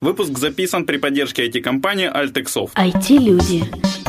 Выпуск 0.00 0.38
записан 0.38 0.86
при 0.86 0.96
поддержке 0.96 1.48
IT-компании 1.48 2.08
Altexoft. 2.08 2.70
IT-люди. 2.76 3.64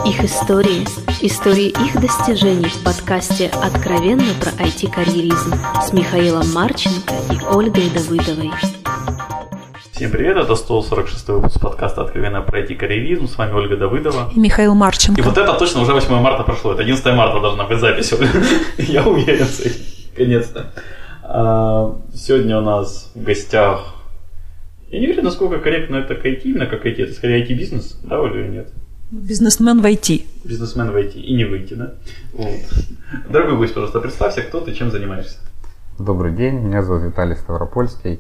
Их 0.06 0.24
истории. 0.24 0.86
Истории 1.20 1.70
их 1.70 2.00
достижений 2.00 2.70
в 2.70 2.84
подкасте 2.84 3.48
«Откровенно 3.48 4.32
про 4.40 4.52
IT-карьеризм» 4.52 5.56
с 5.82 5.92
Михаилом 5.92 6.48
Марченко 6.54 7.16
и 7.32 7.44
Ольгой 7.44 7.90
Давыдовой. 7.90 8.52
Всем 9.94 10.12
привет, 10.12 10.38
это 10.38 10.56
146 10.56 11.28
выпуск 11.30 11.60
подкаста 11.60 12.04
«Откровенно 12.04 12.44
про 12.44 12.62
IT-карьеризм». 12.62 13.28
С 13.28 13.36
вами 13.36 13.54
Ольга 13.54 13.76
Давыдова. 13.76 14.32
И 14.36 14.40
Михаил 14.40 14.76
Марченко. 14.76 15.20
И 15.20 15.24
вот 15.24 15.40
это 15.40 15.54
точно 15.56 15.82
уже 15.82 15.94
8 15.94 16.14
марта 16.20 16.44
прошло. 16.44 16.74
Это 16.74 16.84
11 16.84 17.04
марта 17.16 17.40
должна 17.40 17.64
быть 17.64 17.80
запись. 17.80 18.14
Я 18.78 19.08
уверен, 19.08 19.48
наконец-то. 20.12 20.72
А, 21.24 21.96
сегодня 22.14 22.60
у 22.60 22.62
нас 22.62 23.12
в 23.16 23.24
гостях 23.24 23.99
я 24.92 25.00
не 25.00 25.06
уверен, 25.06 25.24
насколько 25.24 25.60
корректно 25.60 25.98
это 25.98 26.16
к 26.16 26.26
IT, 26.26 26.42
именно 26.44 26.66
как 26.66 26.86
IT. 26.86 27.04
Это 27.04 27.14
скорее 27.14 27.46
IT-бизнес, 27.46 28.00
да, 28.04 28.20
или 28.28 28.48
нет? 28.48 28.70
Бизнесмен 29.12 29.82
в 29.82 29.86
IT. 29.86 30.26
Бизнесмен 30.44 30.92
в 30.92 30.96
IT. 30.96 31.14
И 31.14 31.36
не 31.36 31.46
выйти, 31.46 31.76
да? 31.76 31.94
Вот. 32.34 32.60
Дорогой 33.30 33.58
гость, 33.58 33.74
пожалуйста, 33.74 34.00
представься, 34.00 34.42
кто 34.42 34.62
ты, 34.62 34.74
чем 34.74 34.90
занимаешься. 34.90 35.38
Добрый 36.00 36.34
день, 36.34 36.56
меня 36.56 36.82
зовут 36.82 37.04
Виталий 37.04 37.36
Ставропольский. 37.36 38.20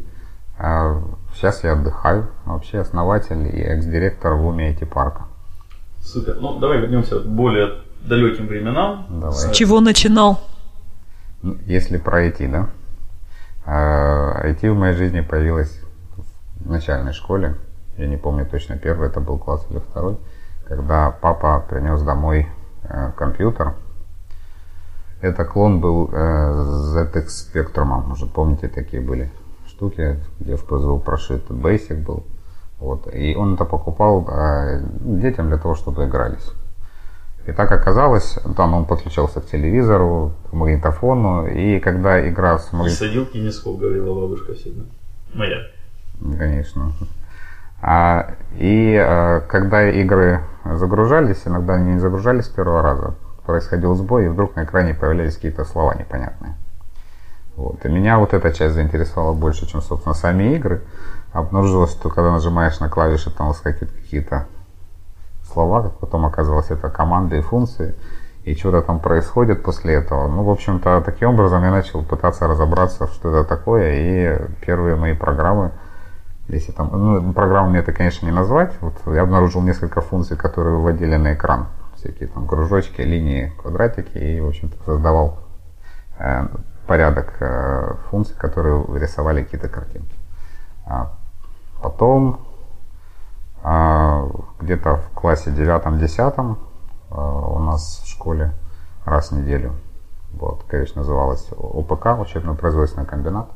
А, 0.59 1.02
сейчас 1.34 1.64
я 1.64 1.73
отдыхаю. 1.73 2.30
Вообще 2.45 2.80
основатель 2.80 3.48
и 3.48 3.62
экс-директор 3.62 4.34
в 4.34 4.45
уме 4.45 4.72
IT-парка. 4.72 5.26
Супер. 6.02 6.38
Ну, 6.40 6.59
давай 6.59 6.80
вернемся 6.81 7.20
к 7.20 7.26
более 7.26 7.81
далеким 8.02 8.48
временам. 8.48 9.08
Давай. 9.09 9.34
С 9.34 9.52
чего 9.52 9.80
начинал? 9.81 10.40
Ну, 11.42 11.58
если 11.66 11.98
про 11.98 12.28
IT, 12.28 12.52
да? 12.52 12.70
IT 13.66 14.67
а, 14.67 14.72
в 14.72 14.78
моей 14.78 14.95
жизни 14.95 15.22
появилось 15.22 15.79
начальной 16.66 17.13
школе, 17.13 17.55
я 17.98 18.08
не 18.08 18.18
помню 18.18 18.45
точно, 18.45 18.77
первый 18.77 19.09
это 19.09 19.20
был 19.20 19.38
класс 19.38 19.66
или 19.70 19.80
второй, 19.80 20.17
когда 20.66 21.12
папа 21.12 21.66
принес 21.70 22.02
домой 22.02 22.47
э, 22.84 23.11
компьютер. 23.17 23.73
Это 25.22 25.44
клон 25.44 25.81
был 25.81 26.09
э, 26.11 26.16
ZX 26.16 27.28
Spectrum, 27.28 28.06
может 28.06 28.31
помните, 28.31 28.67
такие 28.69 29.02
были 29.02 29.30
штуки, 29.67 30.17
где 30.39 30.56
в 30.56 30.66
ПЗУ 30.66 31.00
прошит 31.00 31.50
Basic 31.50 32.03
был. 32.03 32.25
Вот. 32.80 33.14
И 33.14 33.36
он 33.36 33.56
это 33.56 33.66
покупал 33.66 34.28
э, 34.30 34.81
детям 35.02 35.50
для 35.50 35.58
того, 35.58 35.75
чтобы 35.75 36.06
игрались. 36.06 36.52
И 37.47 37.52
так 37.52 37.72
оказалось, 37.72 38.38
там 38.56 38.73
он 38.73 38.86
подключался 38.86 39.41
к 39.41 39.47
телевизору, 39.47 40.34
к 40.50 40.53
магнитофону, 40.53 41.47
и 41.47 41.80
когда 41.80 42.28
игра 42.30 42.59
с 42.59 42.72
магнитофоном... 42.72 42.89
Садилки 42.89 43.38
не 43.38 43.78
говорила 43.78 44.22
бабушка 44.22 44.53
всегда. 44.53 44.84
Моя. 45.34 45.58
Конечно. 46.22 46.92
А, 47.81 48.31
и 48.58 48.95
а, 48.95 49.42
когда 49.42 49.89
игры 49.89 50.42
загружались, 50.66 51.44
иногда 51.45 51.75
они 51.75 51.94
не 51.94 52.00
загружались 52.00 52.45
с 52.45 52.50
первого 52.50 52.81
раза, 52.81 53.16
происходил 53.45 53.95
сбой, 53.95 54.25
и 54.25 54.30
вдруг 54.30 54.56
на 54.56 54.64
экране 54.64 54.94
появлялись 54.94 55.36
какие-то 55.36 55.64
слова 55.64 55.95
непонятные. 55.95 56.56
Вот. 57.56 57.86
И 57.86 57.90
меня 57.90 58.20
вот 58.20 58.34
эта 58.34 58.52
часть 58.52 58.75
заинтересовала 58.75 59.34
больше, 59.34 59.66
чем, 59.66 59.81
собственно, 59.81 60.14
сами 60.14 60.56
игры. 60.56 60.81
Обнаружилось, 61.31 61.92
что 61.92 62.09
когда 62.09 62.31
нажимаешь 62.31 62.80
на 62.80 62.90
клавиши, 62.90 63.31
там 63.31 63.50
выскакивают 63.50 63.92
какие-то 63.92 64.45
слова, 65.52 65.84
как 65.84 65.94
потом 66.00 66.25
оказалось, 66.25 66.70
это 66.70 66.90
команды 66.90 67.40
и 67.40 67.42
функции, 67.42 67.95
и 68.44 68.56
что-то 68.56 68.81
там 68.81 69.00
происходит 69.00 69.64
после 69.64 69.95
этого. 69.95 70.28
Ну, 70.28 70.44
в 70.44 70.50
общем-то, 70.50 71.02
таким 71.06 71.30
образом 71.30 71.64
я 71.64 71.72
начал 71.72 72.03
пытаться 72.03 72.47
разобраться, 72.47 73.08
что 73.08 73.30
это 73.30 73.47
такое, 73.47 73.94
и 73.94 74.42
первые 74.66 74.95
мои 74.95 75.14
программы– 75.14 75.72
если 76.50 76.72
там, 76.72 76.89
ну, 76.92 77.33
программами 77.33 77.80
это, 77.80 77.94
конечно, 77.94 78.25
не 78.25 78.31
назвать. 78.31 78.73
Вот 78.81 78.94
я 79.08 79.22
обнаружил 79.22 79.61
несколько 79.61 80.02
функций, 80.02 80.38
которые 80.38 80.75
выводили 80.75 81.16
на 81.16 81.33
экран. 81.33 81.67
Всякие 81.95 82.30
там 82.30 82.47
кружочки, 82.47 83.02
линии, 83.02 83.53
квадратики. 83.61 84.17
И, 84.17 84.39
в 84.39 84.47
общем-то, 84.47 84.75
создавал 84.86 85.39
э, 86.18 86.47
порядок 86.88 87.35
э, 87.40 87.96
функций, 88.09 88.35
которые 88.38 88.84
рисовали 89.00 89.44
какие-то 89.44 89.69
картинки. 89.69 90.16
А 90.85 91.13
потом 91.81 92.40
э, 93.63 94.29
где-то 94.62 94.97
в 94.97 95.09
классе 95.13 95.51
девятом-десятом 95.51 96.57
э, 97.12 97.16
у 97.16 97.59
нас 97.59 98.01
в 98.03 98.07
школе 98.07 98.53
раз 99.06 99.31
в 99.31 99.38
неделю 99.38 99.74
вот, 100.34 100.63
конечно, 100.68 101.01
называлась 101.01 101.47
ОПК, 101.57 102.19
учебно-производственный 102.19 103.06
комбинат, 103.06 103.50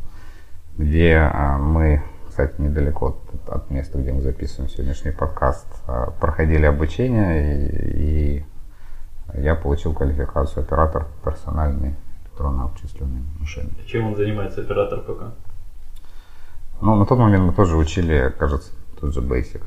где 0.78 1.14
э, 1.14 1.58
мы 1.58 2.04
кстати, 2.34 2.60
недалеко 2.60 3.10
от, 3.10 3.50
от 3.54 3.70
места, 3.70 4.00
где 4.00 4.12
мы 4.12 4.22
записываем 4.22 4.68
сегодняшний 4.68 5.12
подкаст, 5.12 5.68
а, 5.86 6.10
проходили 6.20 6.66
обучение, 6.66 7.68
и, 7.68 8.38
и 8.40 8.46
я 9.36 9.54
получил 9.54 9.94
квалификацию 9.94 10.64
оператор 10.64 11.06
персональной 11.24 11.96
электронно-обчисленной 12.24 13.22
машины. 13.40 13.70
Чем 13.86 14.08
он 14.08 14.16
занимается, 14.16 14.62
оператор 14.62 15.02
пока? 15.02 15.34
Ну, 16.82 16.96
на 16.96 17.06
тот 17.06 17.20
момент 17.20 17.44
мы 17.44 17.54
тоже 17.54 17.78
учили, 17.78 18.34
кажется, 18.40 18.72
тот 19.00 19.14
же 19.14 19.22
Basic. 19.22 19.62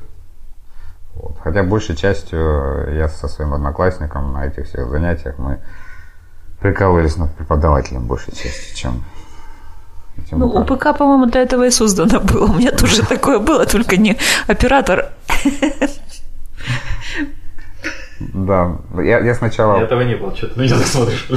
Вот. 1.15 1.37
Хотя 1.41 1.63
большей 1.63 1.95
частью 1.95 2.93
я 2.97 3.07
со 3.07 3.29
своим 3.29 3.53
одноклассником 3.53 4.33
на 4.33 4.45
этих 4.45 4.65
всех 4.65 4.89
занятиях 4.89 5.37
мы 5.37 5.61
прикалывались 6.59 7.15
над 7.15 7.33
преподавателем 7.33 8.07
большей 8.07 8.35
частью, 8.35 8.75
чем 8.75 9.03
ну, 10.31 10.47
УПК, 10.47 10.97
по-моему, 10.97 11.25
для 11.27 11.41
этого 11.41 11.65
и 11.65 11.71
создано 11.71 12.19
было. 12.19 12.45
У 12.45 12.53
меня 12.53 12.71
тоже 12.71 13.05
такое 13.05 13.39
было, 13.39 13.65
только 13.65 13.97
не 13.97 14.17
оператор. 14.47 15.11
Да, 18.19 18.77
я, 18.95 19.19
я 19.19 19.35
сначала... 19.35 19.77
Я 19.77 19.83
этого 19.83 20.01
не 20.01 20.15
было, 20.15 20.35
что 20.35 20.47
ты 20.47 20.59
на 20.59 20.63
меня 20.63 20.75
смотришь. 20.77 21.29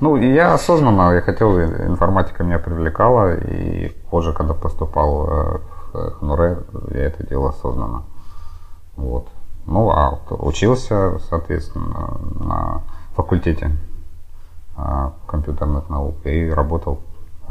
Ну, 0.00 0.16
я 0.16 0.54
осознанно, 0.54 1.12
я 1.14 1.20
хотел, 1.20 1.60
информатика 1.60 2.42
меня 2.42 2.58
привлекала, 2.58 3.36
и 3.36 3.88
позже, 4.10 4.32
когда 4.32 4.52
поступал 4.52 5.28
э, 5.28 5.58
в 5.92 6.10
ХНУРЭ, 6.18 6.58
я 6.90 7.06
это 7.06 7.24
делал 7.26 7.46
осознанно. 7.46 8.02
Вот. 8.96 9.28
Ну, 9.66 9.90
а 9.90 10.18
учился, 10.30 11.20
соответственно, 11.30 12.18
на 12.40 12.82
факультете 13.14 13.70
а, 14.76 15.12
компьютерных 15.28 15.88
наук 15.88 16.16
и 16.24 16.48
работал 16.48 17.00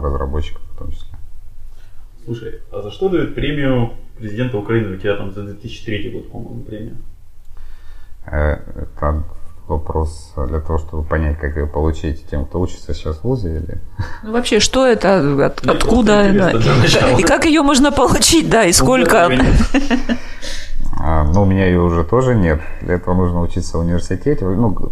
разработчиков 0.01 0.62
в 0.73 0.78
том 0.78 0.91
числе. 0.91 1.17
Слушай, 2.25 2.62
а 2.72 2.81
за 2.81 2.91
что 2.91 3.09
дают 3.09 3.35
премию 3.35 3.94
президента 4.17 4.57
Украины? 4.57 4.95
У 4.95 5.00
тебя 5.00 5.16
там 5.16 5.31
за 5.31 5.44
2003 5.44 6.12
год, 6.12 6.31
по-моему, 6.31 6.63
премия. 6.63 6.95
Э, 8.28 8.59
это 8.75 9.23
вопрос 9.67 10.34
для 10.35 10.59
того, 10.59 10.78
чтобы 10.79 11.03
понять, 11.03 11.39
как 11.39 11.56
ее 11.56 11.66
получить 11.66 12.25
тем, 12.29 12.45
кто 12.45 12.59
учится 12.59 12.94
сейчас 12.94 13.17
в 13.17 13.23
ВУЗе 13.23 13.56
или... 13.56 13.81
Ну, 14.23 14.34
вообще, 14.34 14.59
что 14.59 14.85
это, 14.85 15.45
от, 15.45 15.63
ну, 15.63 15.73
откуда, 15.73 16.31
да, 16.33 16.51
и, 16.51 17.22
и 17.22 17.23
как 17.23 17.45
ее 17.45 17.62
можно 17.62 17.91
получить, 17.91 18.50
да, 18.50 18.66
и 18.66 18.73
сколько... 18.73 19.29
А, 21.03 21.23
ну, 21.23 21.44
у 21.44 21.45
меня 21.45 21.66
ее 21.66 21.81
уже 21.81 22.03
тоже 22.03 22.35
нет. 22.35 22.62
Для 22.81 22.95
этого 22.95 23.16
нужно 23.16 23.41
учиться 23.41 23.78
в 23.78 23.81
университете. 23.81 24.45
Ну, 24.45 24.91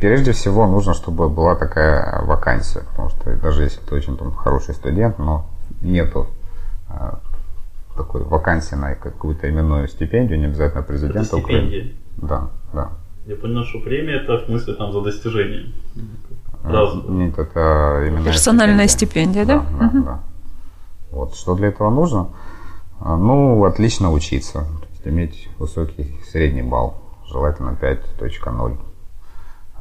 Прежде 0.00 0.32
всего 0.32 0.66
нужно, 0.66 0.94
чтобы 0.94 1.28
была 1.28 1.54
такая 1.54 2.22
вакансия, 2.24 2.80
потому 2.90 3.10
что 3.10 3.34
даже 3.36 3.62
если 3.62 3.80
ты 3.80 3.94
очень 3.94 4.16
там, 4.16 4.32
хороший 4.32 4.74
студент, 4.74 5.18
но 5.18 5.46
нету 5.80 6.26
а, 6.88 7.20
такой 7.96 8.22
вакансии 8.24 8.74
на 8.74 8.94
какую-то 8.94 9.48
именную 9.48 9.88
стипендию, 9.88 10.38
не 10.38 10.46
обязательно 10.46 10.82
президента 10.82 11.20
это 11.20 11.38
стипендия. 11.38 11.92
Да, 12.16 12.50
да. 12.72 12.90
Я 13.26 13.36
понял, 13.36 13.64
что 13.64 13.80
премия 13.80 14.16
это 14.16 14.38
в 14.38 14.46
смысле 14.46 14.74
там 14.74 14.92
за 14.92 15.00
достижение. 15.00 15.72
Раз. 16.62 16.94
Нет, 17.08 17.38
это 17.38 18.04
именно 18.06 18.24
персональная 18.24 18.88
стипендия, 18.88 19.44
стипендия 19.44 19.66
да? 19.78 19.78
Да, 19.78 19.90
да, 19.92 20.04
да. 20.04 20.20
Вот 21.10 21.34
что 21.34 21.54
для 21.54 21.68
этого 21.68 21.90
нужно? 21.90 22.30
А, 23.00 23.16
ну, 23.16 23.64
отлично 23.64 24.10
учиться, 24.12 24.60
то 24.60 24.86
есть 24.90 25.06
иметь 25.06 25.48
высокий 25.58 26.20
средний 26.30 26.62
балл, 26.62 26.96
желательно 27.26 27.76
5.0. 27.80 28.78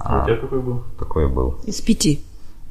А, 0.04 0.22
у 0.22 0.26
тебя 0.26 0.38
какой 0.38 0.62
был? 0.62 0.84
Такой 1.00 1.30
был. 1.30 1.60
Из 1.66 1.80
пяти. 1.82 2.24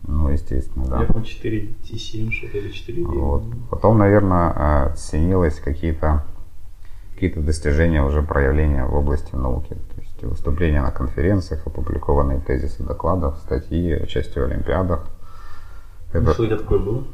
Ну, 0.06 0.28
естественно, 0.28 0.86
да. 0.86 1.00
Я 1.00 1.06
помню 1.06 1.24
4 1.24 1.68
T7 1.84 2.30
что-то 2.30 2.58
или 2.58 2.70
4 2.70 3.04
вот. 3.04 3.44
Потом, 3.70 3.98
наверное, 3.98 4.94
ценилось 4.96 5.60
какие-то 5.60 6.24
какие-то 7.14 7.40
достижения 7.40 8.02
уже 8.02 8.20
проявления 8.20 8.84
в 8.84 8.94
области 8.94 9.34
науки. 9.36 9.68
То 9.68 10.00
есть 10.00 10.22
выступления 10.22 10.82
на 10.82 10.90
конференциях, 10.90 11.64
опубликованные 11.66 12.40
тезисы 12.40 12.82
докладов, 12.82 13.38
статьи, 13.38 13.94
участие 13.94 14.44
в 14.44 14.50
олимпиадах. 14.50 15.06
Это... 16.12 16.32
Что 16.32 16.42
у 16.42 16.46
тебя 16.46 16.56
такое 16.56 16.80
было? 16.80 17.04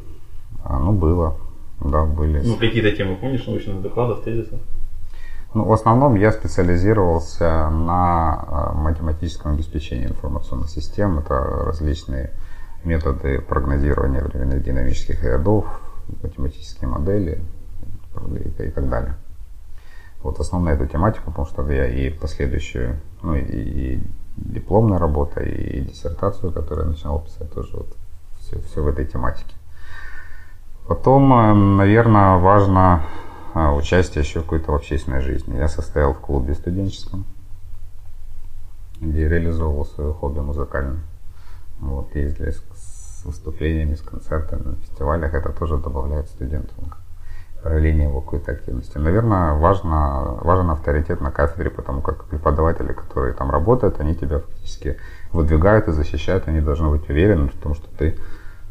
А, 0.64 0.78
ну, 0.78 0.92
было. 0.92 1.36
Да, 1.80 2.06
были. 2.06 2.40
Ну, 2.40 2.56
какие-то 2.56 2.90
темы 2.92 3.16
помнишь, 3.16 3.46
научных 3.46 3.82
докладов, 3.82 4.22
тезисов? 4.24 4.58
Ну, 5.54 5.64
в 5.64 5.72
основном 5.72 6.14
я 6.14 6.30
специализировался 6.30 7.70
на 7.70 8.44
э, 8.46 8.74
математическом 8.74 9.54
обеспечении 9.54 10.06
информационных 10.06 10.68
систем. 10.68 11.18
Это 11.18 11.34
различные 11.34 12.32
методы 12.84 13.40
прогнозирования 13.40 14.22
временных 14.22 14.62
динамических 14.62 15.24
рядов, 15.24 15.64
математические 16.22 16.90
модели, 16.90 17.42
и, 18.58 18.70
так 18.70 18.88
далее. 18.88 19.14
Вот 20.22 20.38
основная 20.40 20.74
эту 20.74 20.86
тематику, 20.86 21.30
потому 21.30 21.46
что 21.46 21.70
я 21.70 21.86
и 21.86 22.10
последующую, 22.10 22.96
ну 23.22 23.34
и, 23.34 23.40
и 23.40 24.02
дипломная 24.36 24.98
работа, 24.98 25.40
и 25.40 25.80
диссертацию, 25.80 26.52
которую 26.52 26.86
я 26.86 26.92
начинал 26.92 27.20
писать, 27.20 27.50
тоже 27.52 27.76
вот 27.76 27.96
все, 28.40 28.60
все 28.60 28.82
в 28.82 28.88
этой 28.88 29.06
тематике. 29.06 29.54
Потом, 30.86 31.32
э, 31.32 31.54
наверное, 31.54 32.38
важно 32.38 33.02
участие 33.54 34.24
еще 34.24 34.42
какой-то 34.42 34.72
в 34.72 34.74
общественной 34.74 35.20
жизни. 35.20 35.56
Я 35.56 35.68
состоял 35.68 36.14
в 36.14 36.20
клубе 36.20 36.54
студенческом, 36.54 37.24
где 39.00 39.28
реализовывал 39.28 39.86
свое 39.86 40.12
хобби 40.12 40.40
музыкальное. 40.40 41.00
Вот, 41.80 42.14
ездили 42.14 42.50
с, 42.50 43.24
выступлениями, 43.24 43.94
с 43.94 44.02
концертами 44.02 44.62
на 44.62 44.74
фестивалях. 44.76 45.34
Это 45.34 45.50
тоже 45.50 45.78
добавляет 45.78 46.28
студентам 46.28 46.92
проявление 47.62 48.08
его 48.08 48.20
какой-то 48.20 48.52
активности. 48.52 48.98
Наверное, 48.98 49.54
важно, 49.54 50.38
важен 50.42 50.70
авторитет 50.70 51.20
на 51.20 51.30
кафедре, 51.30 51.70
потому 51.70 52.02
как 52.02 52.24
преподаватели, 52.26 52.92
которые 52.92 53.34
там 53.34 53.50
работают, 53.50 54.00
они 54.00 54.14
тебя 54.14 54.38
фактически 54.38 54.96
выдвигают 55.32 55.88
и 55.88 55.92
защищают, 55.92 56.46
они 56.46 56.60
должны 56.60 56.88
быть 56.88 57.08
уверены 57.08 57.48
в 57.48 57.60
том, 57.60 57.74
что 57.74 57.88
ты 57.98 58.16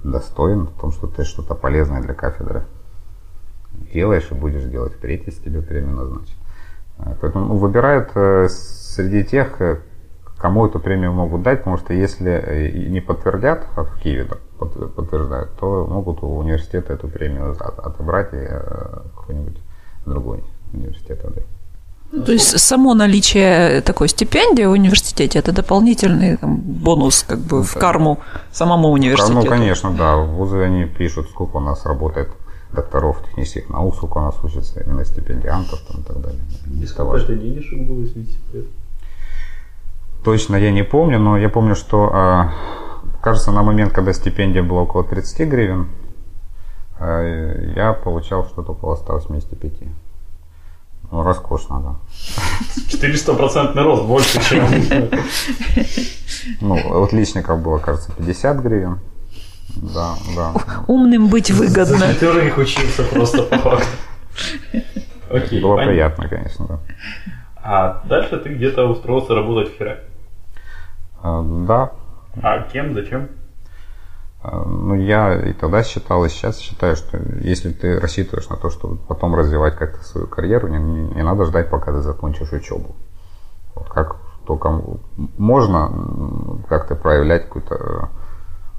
достоин, 0.04 0.68
в 0.68 0.80
том, 0.80 0.92
что 0.92 1.08
ты 1.08 1.26
что-то 1.26 1.54
полезное 1.54 2.02
для 2.02 2.14
кафедры 2.14 2.66
делаешь 3.94 4.28
и 4.32 4.36
будешь 4.36 4.64
делать 4.64 4.94
впредь, 4.94 5.24
если 5.26 5.44
тебе 5.44 5.62
премию 5.62 5.96
назначат. 5.96 6.36
Поэтому 7.22 7.46
ну, 7.46 7.58
выбирают 7.58 8.10
э, 8.16 8.48
среди 8.50 9.24
тех, 9.24 9.62
э, 9.62 9.80
кому 10.38 10.66
эту 10.66 10.80
премию 10.80 11.14
могут 11.14 11.44
дать, 11.44 11.60
потому 11.60 11.78
что 11.78 11.94
если 11.94 12.32
э, 12.32 12.72
не 12.90 13.02
подтвердят, 13.02 13.68
а 13.76 13.84
в 13.84 14.00
Киеве 14.00 14.28
подтверждают, 14.58 15.52
то 15.60 15.86
могут 15.86 16.24
у 16.24 16.38
университета 16.38 16.94
эту 16.94 17.08
премию 17.08 17.56
отобрать 17.60 18.34
и 18.34 18.48
какой-нибудь 19.16 19.58
другой 20.06 20.44
университет 20.74 21.24
отдать. 21.24 21.46
Ну, 22.12 22.24
то 22.24 22.32
есть 22.32 22.58
само 22.60 22.94
наличие 22.94 23.82
такой 23.82 24.08
стипендии 24.08 24.64
в 24.64 24.72
университете 24.72 25.40
это 25.40 25.52
дополнительный 25.52 26.38
там, 26.38 26.56
бонус 26.56 27.24
как 27.24 27.40
бы 27.40 27.64
в 27.64 27.74
карму 27.74 28.20
самому 28.52 28.90
университету. 28.90 29.42
Ну, 29.42 29.46
конечно, 29.46 29.92
да. 29.92 30.16
Вузы 30.16 30.62
они 30.62 30.86
пишут, 30.86 31.30
сколько 31.30 31.58
у 31.58 31.60
нас 31.60 31.86
работает 31.86 32.30
докторов 32.74 33.22
технических 33.24 33.70
наук, 33.70 33.96
сколько 33.96 34.18
у 34.18 34.22
нас 34.22 34.36
учатся 34.44 34.82
именно 34.82 35.06
стипендиантов 35.06 35.80
там, 35.82 36.02
и 36.02 36.04
так 36.04 36.22
далее. 36.22 36.42
И 36.82 36.86
сколько 36.86 37.18
это 37.18 37.36
денежек 37.36 37.80
было, 37.88 38.06
секрет? 38.08 38.66
Точно 40.24 40.56
я 40.56 40.72
не 40.72 40.84
помню, 40.84 41.20
но 41.20 41.38
я 41.38 41.50
помню, 41.50 41.76
что, 41.76 42.10
а, 42.14 42.54
кажется, 43.22 43.52
на 43.52 43.64
момент, 43.64 43.94
когда 43.94 44.14
стипендия 44.14 44.64
была 44.64 44.82
около 44.82 45.04
30 45.04 45.48
гривен, 45.48 45.88
а, 47.00 47.22
я 47.76 47.94
получал 47.94 48.46
что-то 48.46 48.74
около 48.74 48.96
185. 48.96 49.72
Ну, 51.10 51.24
роскошно, 51.24 51.80
да. 51.80 51.96
400% 52.90 53.82
рост 53.82 54.04
больше, 54.04 54.42
чем... 54.42 54.66
Ну, 56.62 56.76
у 56.76 57.04
отличников 57.04 57.62
было, 57.62 57.78
кажется, 57.78 58.12
50 58.14 58.58
гривен. 58.60 59.00
Да, 59.82 60.16
да. 60.36 60.54
Умным 60.88 61.28
быть 61.28 61.52
выгодно. 61.52 62.14
Который 62.14 62.48
их 62.48 62.58
учился 62.58 63.04
просто 63.04 63.44
по 63.44 63.58
факту. 63.58 63.86
Окей, 65.30 65.62
было 65.62 65.78
приятно, 65.78 66.28
конечно, 66.28 66.66
да. 66.68 66.80
А 67.56 68.02
дальше 68.06 68.38
ты 68.38 68.50
где-то 68.50 68.86
устроился 68.86 69.36
работать 69.36 69.74
в 69.74 69.78
Хераке? 69.78 70.04
А, 71.22 71.44
да. 71.44 71.92
А 72.42 72.62
кем, 72.62 72.94
зачем? 72.94 73.30
А, 74.42 74.64
ну, 74.64 74.96
я 74.96 75.36
и 75.36 75.54
тогда 75.54 75.84
считал, 75.84 76.24
и 76.24 76.30
сейчас 76.30 76.60
считаю, 76.60 76.96
что 76.96 77.20
если 77.42 77.72
ты 77.72 78.00
рассчитываешь 78.00 78.48
на 78.50 78.56
то, 78.56 78.70
чтобы 78.70 78.98
потом 78.98 79.36
развивать 79.36 79.76
как-то 79.76 80.04
свою 80.04 80.28
карьеру, 80.28 80.70
не, 80.70 80.78
не, 80.78 81.16
не 81.16 81.24
надо 81.24 81.46
ждать, 81.46 81.70
пока 81.70 81.92
ты 81.92 82.02
закончишь 82.02 82.54
учебу. 82.54 82.96
Вот 83.76 83.90
как 83.90 84.16
только 84.46 84.82
можно 85.38 85.92
как-то 86.70 86.96
проявлять 86.96 87.44
какую-то 87.44 88.10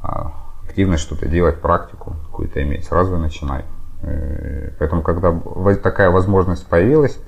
а, 0.02 0.32
активность, 0.78 1.02
что-то 1.02 1.26
делать, 1.26 1.60
практику 1.60 2.14
какую-то 2.26 2.62
иметь, 2.62 2.84
сразу 2.84 3.16
начинай. 3.18 3.64
Э, 4.02 4.70
поэтому, 4.78 5.02
когда 5.02 5.36
такая 5.74 6.10
возможность 6.10 6.64
появилась, 6.66 7.18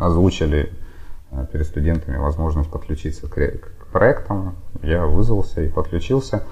озвучили 0.00 0.72
э, 1.32 1.46
перед 1.52 1.66
студентами 1.66 2.18
возможность 2.18 2.70
подключиться 2.70 3.26
к 3.26 3.72
проектам, 3.90 4.54
я 4.82 5.06
вызвался 5.06 5.60
и 5.62 5.68
подключился. 5.68 6.44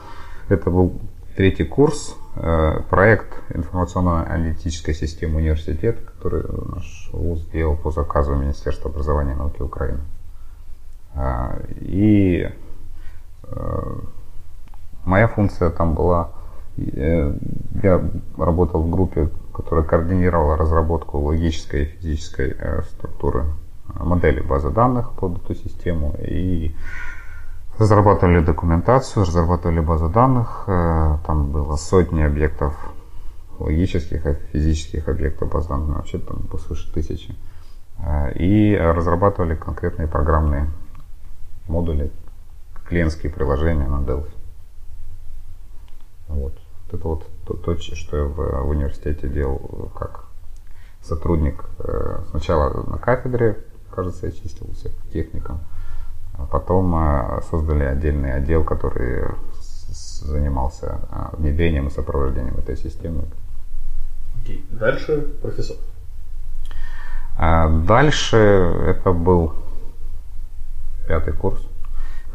Это 0.49 0.69
был 0.69 1.01
третий 1.37 1.63
курс, 1.63 2.17
э, 2.35 2.81
проект 2.91 3.33
информационно-аналитической 3.55 4.95
системы 4.95 5.37
университета, 5.37 6.03
который 6.03 6.43
наш 6.75 7.11
ВУЗ 7.13 7.43
сделал 7.43 7.77
по 7.77 7.93
заказу 7.93 8.35
Министерства 8.35 8.91
образования 8.91 9.35
и 9.35 9.37
науки 9.37 9.63
Украины. 9.63 10.01
И 11.83 12.51
моя 15.07 15.29
функция 15.29 15.71
там 15.71 15.95
была 15.95 16.31
Э, 16.77 17.33
я 17.83 18.03
работал 18.37 18.83
в 18.83 18.91
группе, 18.91 19.31
которая 19.55 19.85
координировала 19.85 20.57
разработку 20.57 21.19
логической 21.19 21.85
и 21.85 21.87
физической 21.87 22.55
э, 22.59 22.83
структуры 22.83 23.45
э, 23.89 24.03
модели 24.03 24.41
базы 24.41 24.71
данных 24.71 25.13
под 25.13 25.43
эту 25.43 25.55
систему 25.55 26.15
и 26.21 26.75
разрабатывали 27.79 28.41
документацию, 28.41 29.25
разрабатывали 29.25 29.81
базу 29.81 30.09
данных. 30.09 30.65
Там 30.67 31.51
было 31.51 31.77
сотни 31.77 32.23
объектов 32.23 32.75
логических 33.59 34.27
и 34.27 34.35
физических 34.53 35.09
объектов 35.09 35.53
баз 35.53 35.67
данных, 35.67 35.97
вообще 35.97 36.19
там 36.19 36.49
свыше 36.59 36.91
тысячи. 36.95 37.37
И 38.35 38.75
разрабатывали 38.81 39.57
конкретные 39.57 40.09
программные 40.09 40.69
модули, 41.69 42.11
клиентские 42.89 43.31
приложения 43.31 43.87
на 43.87 44.03
Delphi. 44.03 44.46
Вот. 46.87 46.99
Это 46.99 47.09
вот 47.09 47.27
то, 47.47 47.55
то 47.55 47.77
что 47.79 48.17
я 48.17 48.25
в, 48.25 48.35
в 48.35 48.69
университете 48.69 49.29
делал 49.29 49.91
как 49.95 50.25
сотрудник. 51.03 51.65
Э, 51.79 52.21
сначала 52.31 52.85
на 52.89 52.99
кафедре, 52.99 53.59
кажется, 53.91 54.27
я 54.27 54.33
чистился 54.33 54.91
техником. 55.13 55.61
А 56.39 56.47
потом 56.47 56.95
э, 56.97 57.41
создали 57.51 57.85
отдельный 57.85 58.35
отдел, 58.35 58.65
который 58.65 59.25
занимался 59.91 61.01
э, 61.11 61.37
внедрением 61.37 61.89
и 61.89 61.91
сопровождением 61.91 62.57
этой 62.59 62.77
системы. 62.77 63.25
Okay. 64.45 64.65
Дальше 64.71 65.23
профессор. 65.43 65.77
А 67.39 67.69
дальше 67.69 68.37
это 68.37 69.13
был 69.13 69.55
пятый 71.07 71.35
курс 71.35 71.61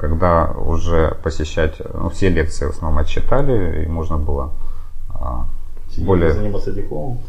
когда 0.01 0.47
уже 0.47 1.15
посещать, 1.21 1.79
ну, 1.93 2.09
все 2.09 2.29
лекции 2.29 2.65
в 2.65 2.71
основном 2.71 2.99
отчитали, 2.99 3.83
и 3.83 3.87
можно 3.87 4.17
было 4.17 4.51
а, 5.13 5.45
более... 5.99 6.33
Заниматься 6.33 6.71
дипломом? 6.71 7.19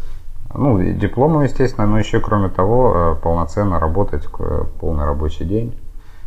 Ну, 0.55 0.83
дипломом, 0.83 1.43
естественно, 1.43 1.87
но 1.87 1.99
еще, 1.99 2.19
кроме 2.21 2.49
того, 2.49 2.95
э, 2.95 3.23
полноценно 3.23 3.79
работать 3.79 4.27
полный 4.81 5.05
рабочий 5.05 5.45
день. 5.45 5.79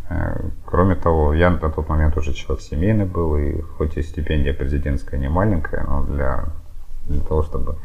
Э, 0.07 0.39
кроме 0.65 0.93
того, 0.93 1.33
я 1.33 1.49
на 1.49 1.57
тот 1.57 1.89
момент 1.89 2.15
уже 2.15 2.31
человек 2.33 2.63
семейный 2.63 3.05
был, 3.05 3.35
и 3.37 3.61
хоть 3.61 3.97
и 3.97 4.03
стипендия 4.03 4.53
президентская 4.53 5.19
не 5.19 5.29
маленькая, 5.29 5.83
но 5.83 6.03
для, 6.03 6.45
для 7.07 7.21
того, 7.21 7.41
чтобы 7.41 7.77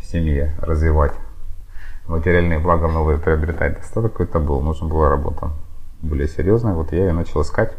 в 0.00 0.06
семье 0.06 0.54
развивать 0.60 1.14
материальные 2.06 2.60
блага 2.60 2.86
новые 2.86 3.18
приобретать, 3.18 3.78
достаток 3.78 4.12
какой-то 4.12 4.38
был, 4.38 4.60
нужна 4.60 4.86
была 4.86 5.08
работа 5.08 5.50
более 6.02 6.28
серьезная. 6.28 6.74
Вот 6.74 6.92
я 6.92 7.06
ее 7.06 7.12
начал 7.12 7.42
искать. 7.42 7.72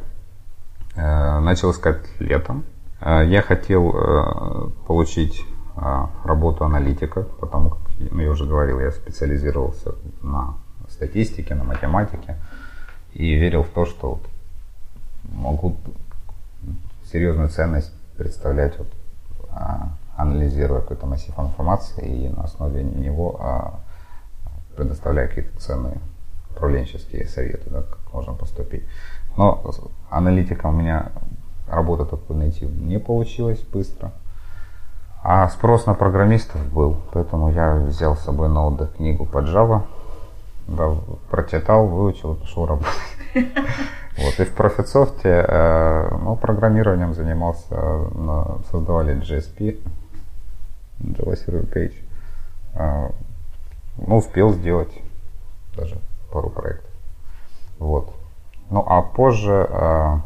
Э, 0.97 1.39
начал 1.39 1.71
искать 1.71 1.99
летом. 2.19 2.65
Э, 3.01 3.23
я 3.23 3.43
хотел 3.43 3.93
э, 3.93 4.69
получить 4.87 5.45
работу 6.23 6.65
аналитика, 6.65 7.21
потому 7.21 7.69
как, 7.69 7.79
ну, 7.99 8.19
я 8.19 8.31
уже 8.31 8.45
говорил, 8.45 8.79
я 8.79 8.89
специализировался 8.91 9.93
на 10.23 10.55
статистике, 10.89 11.53
на 11.53 11.63
математике 11.63 12.35
и 13.13 13.35
верил 13.35 13.61
в 13.61 13.67
то, 13.67 13.85
что 13.85 14.19
могу 15.31 15.77
серьезную 17.11 17.49
ценность 17.49 17.93
представлять, 18.17 18.75
вот, 18.79 18.87
анализируя 20.15 20.81
какой-то 20.81 21.05
массив 21.05 21.37
информации 21.37 22.25
и 22.25 22.29
на 22.29 22.45
основе 22.45 22.83
него 22.83 23.79
предоставляя 24.75 25.27
какие-то 25.27 25.59
ценные 25.59 25.99
управленческие 26.49 27.27
советы, 27.27 27.69
да, 27.69 27.83
как 27.83 27.99
можно 28.13 28.33
поступить. 28.33 28.83
Но 29.37 29.63
аналитика 30.09 30.67
у 30.67 30.71
меня 30.71 31.11
работы 31.67 32.05
такой 32.05 32.35
найти 32.35 32.65
не 32.65 32.99
получилось 32.99 33.59
быстро. 33.59 34.11
А 35.23 35.47
спрос 35.49 35.85
на 35.85 35.93
программистов 35.93 36.61
был, 36.71 36.97
поэтому 37.11 37.51
я 37.51 37.75
взял 37.75 38.15
с 38.15 38.21
собой 38.21 38.49
на 38.49 38.65
отдых 38.65 38.95
книгу 38.95 39.25
по 39.25 39.39
Java, 39.39 39.83
да, 40.67 40.95
прочитал, 41.29 41.87
выучил 41.87 42.33
и 42.33 42.39
пошел 42.39 42.65
работать. 42.65 42.93
Вот, 44.17 44.39
и 44.39 44.45
в 44.45 44.55
Profitsoft 44.55 45.19
э, 45.25 46.17
ну, 46.23 46.35
программированием 46.35 47.13
занимался, 47.13 47.75
создавали 48.71 49.15
JSP, 49.21 49.79
Java 51.01 51.33
Server 51.33 51.71
Page. 51.71 51.93
Э, 52.73 53.11
ну, 53.97 54.17
успел 54.17 54.53
сделать 54.53 54.91
даже 55.75 55.99
пару 56.31 56.49
проектов. 56.49 56.89
Вот. 57.77 58.16
Ну, 58.69 58.83
а 58.85 59.01
позже 59.01 59.67
э, 59.69 60.19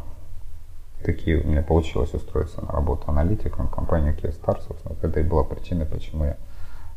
такие 1.04 1.40
у 1.40 1.46
меня 1.46 1.62
получилось 1.62 2.12
устроиться 2.14 2.60
на 2.62 2.72
работу 2.72 3.04
аналитиком 3.06 3.68
в 3.68 3.70
компанию 3.70 4.14
Kyivstar, 4.16 4.60
собственно, 4.66 4.96
это 5.00 5.20
и 5.20 5.22
была 5.22 5.44
причина, 5.44 5.84
почему 5.84 6.24
я 6.24 6.36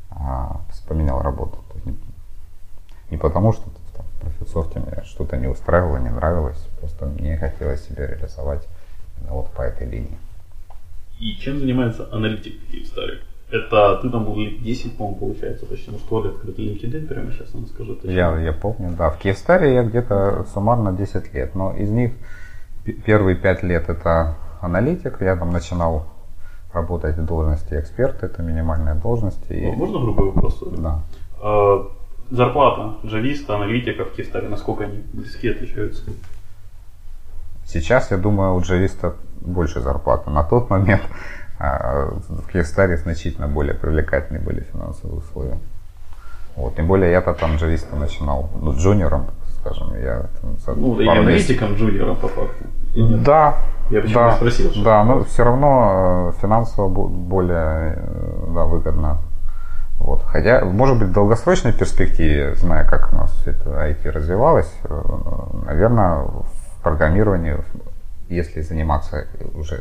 а, 0.10 0.62
поменял 0.88 1.22
работу. 1.22 1.58
То 1.70 1.76
есть 1.76 1.86
не, 1.86 1.98
не 3.12 3.18
потому, 3.18 3.54
что 3.54 3.64
там, 3.96 4.06
в 4.06 4.22
Профисофте 4.22 4.80
мне 4.80 5.04
что-то 5.04 5.38
не 5.38 5.48
устраивало, 5.48 5.98
не 5.98 6.10
нравилось, 6.10 6.58
просто 6.80 7.06
мне 7.06 7.38
хотелось 7.38 7.86
себя 7.86 8.08
реализовать 8.08 8.68
вот 9.30 9.52
по 9.52 9.62
этой 9.62 9.88
линии. 9.88 10.18
И 11.20 11.36
чем 11.36 11.60
занимается 11.60 12.12
аналитик 12.12 12.62
в 12.62 12.72
Киевстаре? 12.72 13.22
Это 13.50 14.00
ты 14.02 14.10
там 14.10 14.26
был 14.26 14.38
лет 14.38 14.62
10, 14.62 14.98
по-моему, 14.98 15.20
получается, 15.20 15.66
почти, 15.66 15.92
может, 15.92 16.08
твой 16.08 16.30
открыт 16.30 16.58
LinkedIn 16.58 17.08
прямо 17.08 17.32
сейчас, 17.32 17.54
он 17.54 17.68
скажет. 17.68 18.04
Я, 18.04 18.38
я 18.40 18.54
помню, 18.54 18.96
да. 18.98 19.12
В 19.12 19.20
Киевстаре 19.20 19.74
я 19.74 19.84
где-то 19.84 20.46
суммарно 20.54 20.92
10 20.94 21.34
лет, 21.34 21.54
но 21.54 21.74
из 21.74 21.90
них 21.92 22.14
первые 23.06 23.36
5 23.36 23.64
лет 23.64 23.90
это 23.90 24.36
аналитик, 24.62 25.22
я 25.22 25.36
там 25.36 25.52
начинал 25.52 26.08
работать 26.74 27.18
в 27.18 27.26
должности 27.26 27.76
эксперта, 27.76 28.26
это 28.26 28.42
минимальная 28.42 28.96
должность. 28.96 29.50
И... 29.50 29.62
Можно 29.62 30.00
грубый 30.00 30.32
вопрос? 30.32 30.64
Да. 30.78 31.02
А, 31.42 31.88
зарплата 32.32 32.98
джависта, 33.06 33.56
аналитика 33.56 34.06
в 34.06 34.14
Киевстаре, 34.14 34.50
насколько 34.50 34.84
они 34.84 35.04
близки 35.14 35.50
отличаются? 35.50 36.04
Сейчас, 37.66 38.12
я 38.12 38.18
думаю, 38.18 38.56
у 38.56 38.62
джависта 38.62 39.16
больше 39.42 39.80
зарплаты. 39.80 40.30
На 40.30 40.44
тот 40.44 40.70
момент 40.70 41.02
в 41.60 42.48
Киевстаре 42.52 42.98
значительно 42.98 43.48
более 43.48 43.76
привлекательные 43.76 44.42
были 44.42 44.62
финансовые 44.62 45.20
условия. 45.20 45.58
Вот. 46.56 46.76
Тем 46.76 46.88
более 46.88 47.12
я-то 47.12 47.34
там 47.34 47.58
джавистом 47.58 48.00
начинал, 48.00 48.50
ну, 48.62 48.74
джуниором, 48.74 49.28
скажем, 49.60 49.96
я 50.02 50.26
там, 50.42 50.78
Ну, 50.78 51.00
и 51.00 51.08
аналитиком 51.08 51.76
джуниором 51.76 52.16
по 52.18 52.28
факту. 52.28 52.66
Да, 52.96 53.58
я 53.90 54.02
почему 54.02 54.16
да, 54.16 54.36
спросил. 54.36 54.72
Что 54.72 54.84
да, 54.84 55.04
но 55.04 55.24
все 55.26 55.44
равно 55.44 56.34
э, 56.34 56.42
финансово 56.42 56.88
более 56.88 57.96
э, 57.98 58.54
да, 58.54 58.64
выгодно. 58.66 59.18
Вот. 60.00 60.24
Хотя, 60.24 60.64
может 60.64 60.98
быть, 61.00 61.10
в 61.10 61.14
долгосрочной 61.14 61.74
перспективе, 61.74 62.56
зная, 62.56 62.86
как 62.86 63.12
у 63.12 63.16
нас 63.16 63.46
это 63.46 63.70
IT 63.70 64.10
развивалось, 64.12 64.72
э, 64.84 65.02
наверное, 65.66 66.20
в 66.20 66.84
программировании 66.84 67.58
если 68.30 68.62
заниматься 68.62 69.28
уже 69.54 69.76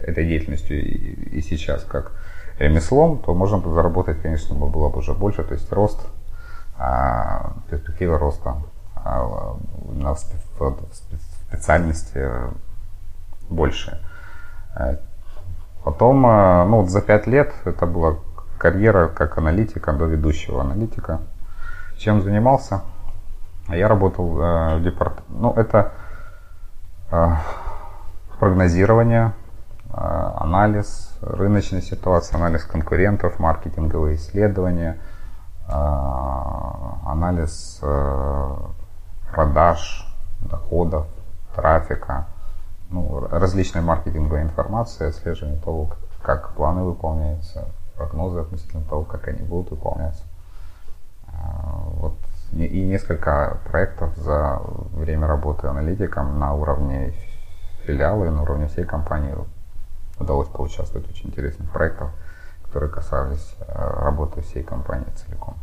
этой 0.00 0.26
деятельностью 0.26 0.82
и, 0.82 1.40
сейчас 1.42 1.84
как 1.84 2.12
ремеслом, 2.58 3.18
то 3.18 3.34
можно 3.34 3.60
заработать, 3.60 4.20
конечно, 4.22 4.54
было 4.54 4.88
бы 4.88 4.98
уже 4.98 5.14
больше, 5.14 5.42
то 5.42 5.54
есть 5.54 5.70
рост, 5.72 6.00
а, 6.78 7.52
перспектива 7.70 8.18
роста 8.18 8.56
а, 8.96 9.56
на, 9.88 10.14
в, 10.14 10.20
специальности 11.48 12.28
больше. 13.50 14.00
Э, 14.74 14.96
потом, 15.84 16.26
э, 16.26 16.64
ну 16.64 16.80
вот 16.80 16.90
за 16.90 17.00
пять 17.02 17.26
лет 17.26 17.52
это 17.64 17.86
была 17.86 18.16
карьера 18.58 19.08
как 19.08 19.38
аналитика 19.38 19.92
до 19.92 20.06
ведущего 20.06 20.62
аналитика. 20.62 21.20
Чем 21.98 22.22
занимался? 22.22 22.82
Я 23.68 23.88
работал 23.88 24.40
э, 24.40 24.76
в 24.78 24.82
департаменте, 24.82 25.24
ну 25.28 25.52
это 25.52 25.92
прогнозирование, 28.42 29.34
а, 29.92 30.38
анализ 30.40 31.16
рыночной 31.20 31.80
ситуации, 31.80 32.34
анализ 32.34 32.64
конкурентов, 32.64 33.38
маркетинговые 33.38 34.16
исследования, 34.16 34.98
а, 35.68 36.98
анализ 37.06 37.78
э, 37.82 38.56
продаж, 39.30 40.12
доходов, 40.40 41.06
трафика, 41.54 42.26
ну, 42.90 43.28
различной 43.30 43.82
маркетинговой 43.82 44.42
информации, 44.42 45.10
отслеживание 45.10 45.60
того, 45.60 45.90
как 46.20 46.50
планы 46.54 46.82
выполняются, 46.82 47.66
прогнозы 47.96 48.40
относительно 48.40 48.82
того, 48.82 49.04
как 49.04 49.28
они 49.28 49.42
будут 49.44 49.70
выполняться. 49.70 50.24
А, 51.28 51.84
вот. 51.94 52.14
И 52.50 52.82
несколько 52.82 53.58
проектов 53.70 54.16
за 54.16 54.60
время 54.94 55.28
работы 55.28 55.68
аналитиком 55.68 56.40
на 56.40 56.54
уровне 56.54 57.14
филиалы 57.86 58.30
на 58.30 58.42
уровне 58.42 58.68
всей 58.68 58.84
компании 58.84 59.34
удалось 60.18 60.48
поучаствовать 60.48 61.06
в 61.06 61.10
очень 61.10 61.30
интересных 61.30 61.70
проектах, 61.70 62.10
которые 62.64 62.90
касались 62.90 63.54
э, 63.60 64.00
работы 64.00 64.42
всей 64.42 64.62
компании 64.62 65.06
целиком. 65.16 65.56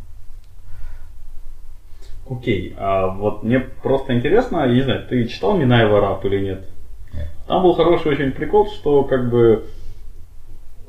Окей, 2.29 2.75
а 2.77 3.07
вот 3.07 3.43
мне 3.43 3.59
просто 3.59 4.15
интересно, 4.15 4.65
я 4.65 4.73
не 4.73 4.81
знаю, 4.81 5.07
ты 5.07 5.27
читал 5.27 5.57
Минаева 5.57 5.99
рап 5.99 6.23
или 6.25 6.39
нет? 6.39 6.65
Нет. 7.13 7.27
Там 7.47 7.63
был 7.63 7.73
хороший 7.73 8.11
очень 8.11 8.31
прикол, 8.31 8.69
что 8.69 9.03
как 9.03 9.29
бы 9.29 9.67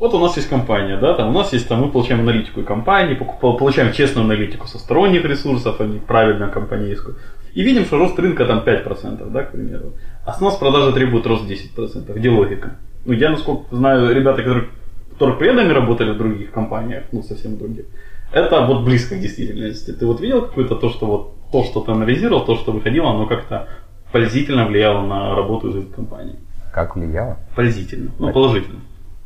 вот 0.00 0.14
у 0.14 0.18
нас 0.18 0.36
есть 0.36 0.48
компания, 0.48 0.96
да, 0.96 1.14
там 1.14 1.28
у 1.28 1.32
нас 1.32 1.52
есть, 1.52 1.68
там 1.68 1.82
мы 1.82 1.90
получаем 1.90 2.20
аналитику 2.20 2.62
компании, 2.62 3.14
получаем 3.14 3.92
честную 3.92 4.24
аналитику 4.24 4.66
со 4.66 4.78
сторонних 4.78 5.24
ресурсов, 5.24 5.80
а 5.80 5.84
не 5.84 5.98
правильную 5.98 6.50
компанейскую. 6.50 7.16
И 7.54 7.62
видим, 7.62 7.84
что 7.84 7.98
рост 7.98 8.18
рынка 8.18 8.44
там 8.46 8.60
5%, 8.60 9.30
да, 9.30 9.42
к 9.42 9.52
примеру. 9.52 9.94
А 10.24 10.32
с 10.32 10.40
нас 10.40 10.56
продажи 10.56 10.92
требуют 10.92 11.26
рост 11.26 11.44
10%. 11.44 12.12
Где 12.14 12.30
логика? 12.30 12.76
Ну, 13.04 13.12
я, 13.12 13.30
насколько 13.30 13.74
знаю, 13.74 14.14
ребята, 14.14 14.42
которые, 14.42 14.68
которые 15.12 15.38
предами 15.38 15.72
работали 15.72 16.10
в 16.10 16.18
других 16.18 16.50
компаниях, 16.52 17.04
ну, 17.12 17.22
совсем 17.22 17.58
других, 17.58 17.86
это 18.32 18.64
вот 18.66 18.84
близко 18.84 19.16
к 19.16 19.20
действительности. 19.20 19.92
Ты 19.92 20.06
вот 20.06 20.20
видел 20.20 20.42
какое-то 20.42 20.76
то, 20.76 20.90
что 20.90 21.06
вот 21.06 21.34
то, 21.50 21.64
что 21.64 21.80
ты 21.80 21.92
анализировал, 21.92 22.44
то, 22.44 22.56
что 22.56 22.72
выходило, 22.72 23.10
оно 23.10 23.26
как-то 23.26 23.68
положительно 24.12 24.66
влияло 24.66 25.04
на 25.04 25.34
работу 25.34 25.70
из 25.70 25.76
этой 25.76 25.92
компании? 25.92 26.36
Как 26.72 26.94
влияло? 26.94 27.38
Положительно, 27.56 28.12
ну, 28.18 28.32
положительно 28.32 28.80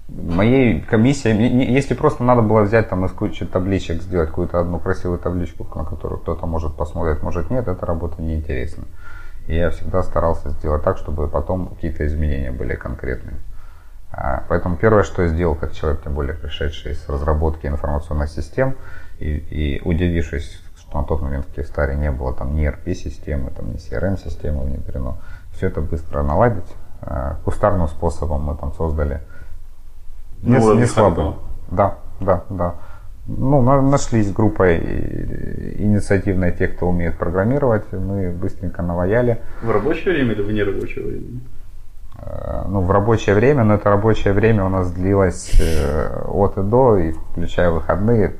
моей 0.09 0.81
комиссии, 0.81 1.31
если 1.31 1.95
просто 1.95 2.25
надо 2.25 2.43
было 2.43 2.63
взять 2.63 2.89
там 2.89 3.05
из 3.07 3.13
кучи 3.13 3.47
табличек, 3.47 4.03
сделать 4.03 4.29
какую-то 4.29 4.61
одну 4.61 4.79
красивую 4.79 5.19
табличку, 5.19 5.67
на 5.75 5.85
которую 5.85 6.21
кто-то 6.21 6.47
может 6.47 6.77
посмотреть, 6.77 7.23
может 7.23 7.51
нет, 7.51 7.69
эта 7.69 7.87
работа 7.87 8.21
неинтересна. 8.21 8.85
И 9.47 9.57
я 9.57 9.71
всегда 9.71 10.03
старался 10.03 10.51
сделать 10.51 10.83
так, 10.83 10.99
чтобы 10.99 11.29
потом 11.29 11.69
какие-то 11.69 12.07
изменения 12.07 12.51
были 12.51 12.75
конкретные. 12.75 13.37
А, 14.11 14.45
поэтому 14.49 14.77
первое, 14.77 15.03
что 15.03 15.23
я 15.23 15.29
сделал, 15.29 15.55
как 15.55 15.73
человек, 15.73 16.03
тем 16.03 16.15
более 16.15 16.35
пришедший 16.35 16.93
из 16.93 17.09
разработки 17.09 17.67
информационных 17.67 18.31
систем, 18.31 18.77
и, 19.19 19.37
и 19.37 19.83
удивившись, 19.85 20.61
что 20.77 20.99
на 20.99 21.05
тот 21.05 21.23
момент 21.23 21.47
в 21.47 21.55
Киевстаре 21.55 21.97
не 21.97 22.11
было 22.11 22.33
там 22.33 22.55
ни 22.55 22.67
ERP-системы, 22.67 23.51
там, 23.51 23.73
ни 23.73 23.77
CRM-системы 23.77 24.65
внедрено, 24.65 25.19
все 25.53 25.67
это 25.67 25.81
быстро 25.81 26.23
наладить. 26.23 26.73
А, 27.01 27.39
кустарным 27.45 27.89
способом 27.89 28.43
мы 28.43 28.57
там 28.57 28.73
создали 28.75 29.21
не, 30.45 30.59
ну, 30.59 30.75
не 30.75 30.87
слабый. 30.87 31.35
Да, 31.71 31.99
да, 32.21 32.45
да. 32.51 32.75
Ну, 33.27 33.63
нашлись 33.63 34.31
группой 34.33 34.77
инициативной 35.79 36.53
те, 36.53 36.69
кто 36.69 36.89
умеет 36.89 37.17
программировать. 37.17 37.91
Мы 37.93 38.31
быстренько 38.31 38.83
наваяли. 38.83 39.41
В 39.63 39.71
рабочее 39.71 40.15
время 40.15 40.33
или 40.33 40.43
в 40.43 40.53
нерабочее 40.53 41.07
время? 41.07 41.41
Э, 42.19 42.65
ну, 42.69 42.81
в 42.81 42.91
рабочее 42.91 43.35
время, 43.35 43.65
но 43.65 43.75
это 43.75 43.89
рабочее 43.89 44.35
время 44.35 44.65
у 44.65 44.69
нас 44.69 44.91
длилось 44.93 45.59
э, 45.59 46.23
от 46.27 46.59
и 46.59 46.63
до, 46.63 46.97
и 46.99 47.13
включая 47.13 47.71
выходные. 47.71 48.35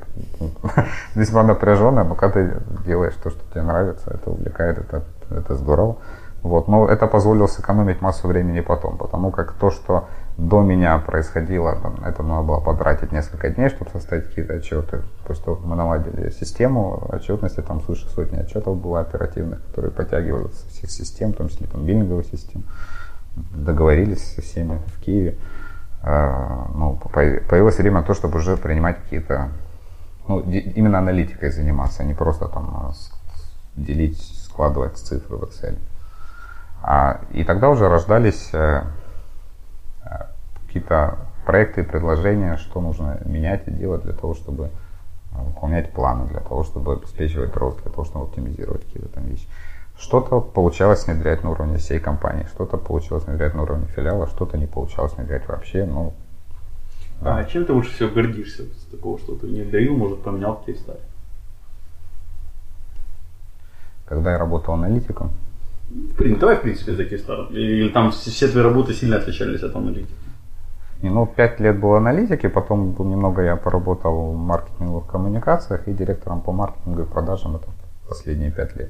Весьма 1.15 1.43
напряженно, 1.43 2.03
но 2.03 2.13
когда 2.13 2.41
ты 2.41 2.53
делаешь 2.85 3.15
то, 3.23 3.31
что 3.31 3.39
тебе 3.51 3.63
нравится, 3.63 4.11
это 4.11 4.29
увлекает, 4.29 4.77
это, 4.77 5.03
это 5.31 5.55
здорово. 5.55 5.97
Вот. 6.43 6.67
Но 6.67 6.87
это 6.87 7.07
позволило 7.07 7.47
сэкономить 7.47 8.01
массу 8.01 8.27
времени 8.27 8.61
потом, 8.61 8.97
потому 8.97 9.31
как 9.31 9.53
то, 9.53 9.71
что 9.71 10.07
до 10.37 10.61
меня 10.61 10.97
происходило, 10.97 11.77
там, 11.77 12.03
это 12.03 12.21
надо 12.21 12.43
было 12.43 12.59
потратить 12.59 13.13
несколько 13.13 13.49
дней, 13.49 13.69
чтобы 13.69 13.89
составить 13.91 14.27
какие-то 14.27 14.55
отчеты. 14.55 15.01
После 15.25 15.45
того, 15.45 15.57
как 15.57 15.65
мы 15.65 15.75
наладили 15.77 16.29
систему 16.29 17.07
отчетности, 17.09 17.61
там 17.61 17.81
свыше 17.81 18.07
сотни 18.09 18.37
отчетов 18.37 18.75
было 18.75 18.99
оперативных, 18.99 19.65
которые 19.67 19.91
подтягивались 19.91 20.55
со 20.55 20.69
всех 20.69 20.91
систем, 20.91 21.31
в 21.31 21.37
том 21.37 21.47
числе 21.47 21.67
там 21.67 21.85
биллинговых 21.85 22.25
систем. 22.25 22.63
Договорились 23.35 24.35
со 24.35 24.41
всеми 24.41 24.81
в 24.87 25.01
Киеве. 25.01 25.37
А, 26.03 26.69
ну, 26.75 26.99
появилось 27.13 27.77
время 27.77 28.03
то, 28.03 28.13
чтобы 28.13 28.39
уже 28.39 28.57
принимать 28.57 28.97
какие-то, 29.03 29.49
ну, 30.27 30.41
именно 30.41 30.97
аналитикой 30.97 31.49
заниматься, 31.49 32.03
а 32.03 32.05
не 32.05 32.13
просто 32.13 32.47
там 32.49 32.93
делить, 33.77 34.21
складывать 34.45 34.97
цифры 34.97 35.37
в 35.37 35.43
Excel. 35.43 35.77
А, 36.83 37.21
и 37.31 37.45
тогда 37.45 37.69
уже 37.69 37.87
рождались 37.89 38.49
э, 38.53 38.83
какие-то 40.65 41.17
проекты 41.45 41.81
и 41.81 41.83
предложения, 41.83 42.57
что 42.57 42.81
нужно 42.81 43.19
менять 43.25 43.67
и 43.67 43.71
делать 43.71 44.03
для 44.03 44.13
того, 44.13 44.33
чтобы 44.33 44.65
э, 44.65 44.69
выполнять 45.43 45.91
планы, 45.93 46.27
для 46.27 46.39
того, 46.39 46.63
чтобы 46.63 46.93
обеспечивать 46.93 47.55
рост, 47.55 47.81
для 47.83 47.91
того, 47.91 48.05
чтобы 48.05 48.25
оптимизировать 48.25 48.83
какие-то 48.85 49.09
там 49.09 49.25
вещи. 49.25 49.47
Что-то 49.97 50.41
получалось 50.41 51.05
внедрять 51.05 51.43
на 51.43 51.51
уровне 51.51 51.77
всей 51.77 51.99
компании, 51.99 52.45
что-то 52.47 52.77
получилось 52.77 53.23
внедрять 53.25 53.53
на 53.53 53.61
уровне 53.63 53.87
филиала, 53.87 54.27
что-то 54.27 54.57
не 54.57 54.65
получалось 54.65 55.13
внедрять 55.13 55.47
вообще. 55.47 55.85
Ну, 55.85 56.13
да. 57.21 57.37
А 57.37 57.45
чем 57.45 57.65
ты 57.65 57.73
лучше 57.73 57.93
всего 57.93 58.09
гордишься 58.09 58.63
с 58.63 58.91
такого, 58.91 59.17
что 59.19 59.35
ты 59.35 59.47
внедрил, 59.47 59.95
может, 59.95 60.21
поменял 60.21 60.57
в 60.57 60.65
Киевстаре? 60.65 60.99
Когда 64.05 64.33
я 64.33 64.37
работал 64.37 64.73
аналитиком. 64.73 65.31
Давай, 65.89 66.55
в 66.55 66.61
принципе, 66.61 66.93
такие 66.93 67.19
старые. 67.19 67.49
Или 67.51 67.89
там 67.89 68.11
все 68.11 68.47
твои 68.47 68.63
работы 68.63 68.93
сильно 68.93 69.17
отличались 69.17 69.63
от 69.63 69.75
аналитики? 69.75 70.13
Не, 71.01 71.09
ну, 71.09 71.25
пять 71.25 71.59
лет 71.59 71.79
был 71.79 71.93
аналитики, 71.95 72.47
потом 72.47 72.95
немного 72.97 73.43
я 73.43 73.55
поработал 73.55 74.31
в 74.31 74.37
маркетинговых 74.37 75.05
коммуникациях 75.07 75.87
и 75.87 75.93
директором 75.93 76.41
по 76.41 76.51
маркетингу 76.51 77.03
и 77.03 77.05
продажам 77.05 77.57
это 77.57 77.67
последние 78.07 78.51
пять 78.51 78.75
лет. 78.75 78.89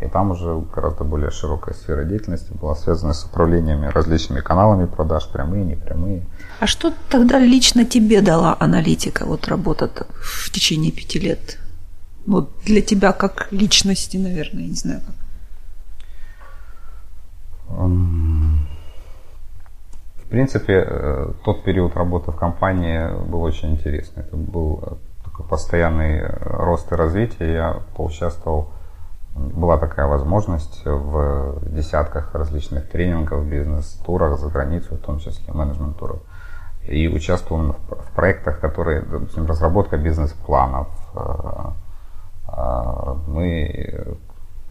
И 0.00 0.08
там 0.08 0.32
уже 0.32 0.62
гораздо 0.74 1.04
более 1.04 1.30
широкая 1.30 1.74
сфера 1.74 2.04
деятельности 2.04 2.52
была 2.60 2.74
связана 2.74 3.14
с 3.14 3.24
управлениями 3.24 3.86
различными 3.86 4.40
каналами 4.40 4.86
продаж, 4.86 5.28
прямые, 5.32 5.64
непрямые. 5.64 6.26
А 6.60 6.66
что 6.66 6.92
тогда 7.08 7.38
лично 7.38 7.84
тебе 7.84 8.20
дала 8.20 8.56
аналитика, 8.58 9.24
вот 9.24 9.46
работа 9.46 9.88
в 10.20 10.50
течение 10.50 10.90
пяти 10.90 11.20
лет? 11.20 11.58
Вот 12.26 12.50
для 12.64 12.82
тебя 12.82 13.12
как 13.12 13.48
личности, 13.52 14.16
наверное, 14.16 14.62
я 14.62 14.68
не 14.68 14.74
знаю 14.74 15.00
как. 15.06 15.23
В 20.24 20.28
принципе, 20.28 20.84
э, 20.86 21.32
тот 21.44 21.64
период 21.64 21.96
работы 21.96 22.32
в 22.32 22.36
компании 22.36 23.08
был 23.28 23.42
очень 23.42 23.72
интересный. 23.72 24.22
Это 24.24 24.36
был 24.36 24.82
э, 24.82 24.94
такой 25.24 25.46
постоянный 25.46 26.20
э, 26.20 26.36
рост 26.42 26.90
и 26.92 26.94
развитие. 26.94 27.52
Я 27.52 27.82
поучаствовал 27.96 28.70
была 29.36 29.78
такая 29.78 30.06
возможность 30.06 30.82
в 30.84 31.58
десятках 31.74 32.32
различных 32.34 32.88
тренингов, 32.88 33.44
бизнес-турах 33.44 34.38
за 34.38 34.48
границу, 34.48 34.94
в 34.94 34.98
том 34.98 35.18
числе 35.18 35.52
менеджмент-туров. 35.52 36.20
И 36.86 37.08
участвовал 37.08 37.74
в 37.88 38.12
проектах, 38.14 38.60
которые, 38.60 39.02
допустим, 39.02 39.46
разработка 39.46 39.96
бизнес-планов. 39.96 40.86
Мы, 43.26 44.16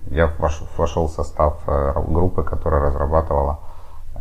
я 0.07 0.31
вошел 0.77 1.07
в 1.07 1.11
состав 1.11 1.61
э, 1.67 1.93
группы, 2.07 2.43
которая 2.43 2.81
разрабатывала 2.81 3.59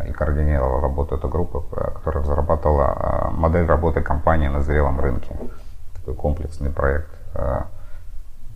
и 0.07 0.13
координировала 0.13 0.81
работу 0.81 1.17
этой 1.17 1.31
группы, 1.31 1.63
которая 1.95 2.25
разрабатывала 2.25 3.31
модель 3.33 3.67
работы 3.67 4.01
компании 4.01 4.49
на 4.49 4.63
зрелом 4.63 4.99
рынке. 4.99 5.37
Такой 5.97 6.15
комплексный 6.15 6.71
проект. 6.71 7.11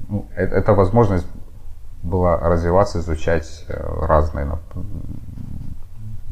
Ну, 0.08 0.26
это 0.34 0.72
возможность 0.72 1.26
было 2.02 2.38
развиваться, 2.38 3.00
изучать 3.00 3.64
э, 3.68 4.06
разные 4.06 4.46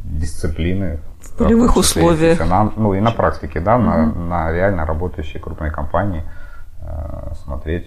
дисциплины. 0.05 1.01
В 1.21 1.37
полевых 1.37 1.77
условиях. 1.77 2.39
Ну 2.77 2.95
и 2.95 3.01
на 3.01 3.11
практике, 3.11 3.61
да, 3.61 3.77
угу. 3.77 3.85
на, 3.85 4.07
на 4.07 4.53
реально 4.53 4.87
работающей 4.87 5.39
крупной 5.39 5.71
компании 5.71 6.23
э, 6.81 7.33
смотреть, 7.43 7.87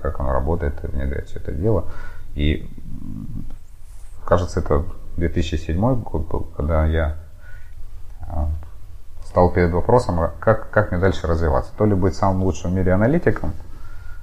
как 0.00 0.20
оно 0.20 0.32
работает, 0.32 0.82
внедрять 0.82 1.28
все 1.28 1.38
это 1.38 1.52
дело. 1.52 1.84
И 2.34 2.68
кажется, 4.24 4.60
это 4.60 4.84
2007 5.16 6.02
год 6.02 6.28
был, 6.28 6.40
когда 6.56 6.86
я 6.86 7.16
э, 8.22 8.24
стал 9.24 9.50
перед 9.52 9.72
вопросом, 9.72 10.20
а 10.20 10.32
как, 10.40 10.70
как 10.70 10.90
мне 10.90 11.00
дальше 11.00 11.26
развиваться. 11.26 11.72
То 11.76 11.84
ли 11.84 11.94
быть 11.94 12.14
самым 12.14 12.42
лучшим 12.42 12.72
в 12.72 12.74
мире 12.74 12.92
аналитиком, 12.92 13.52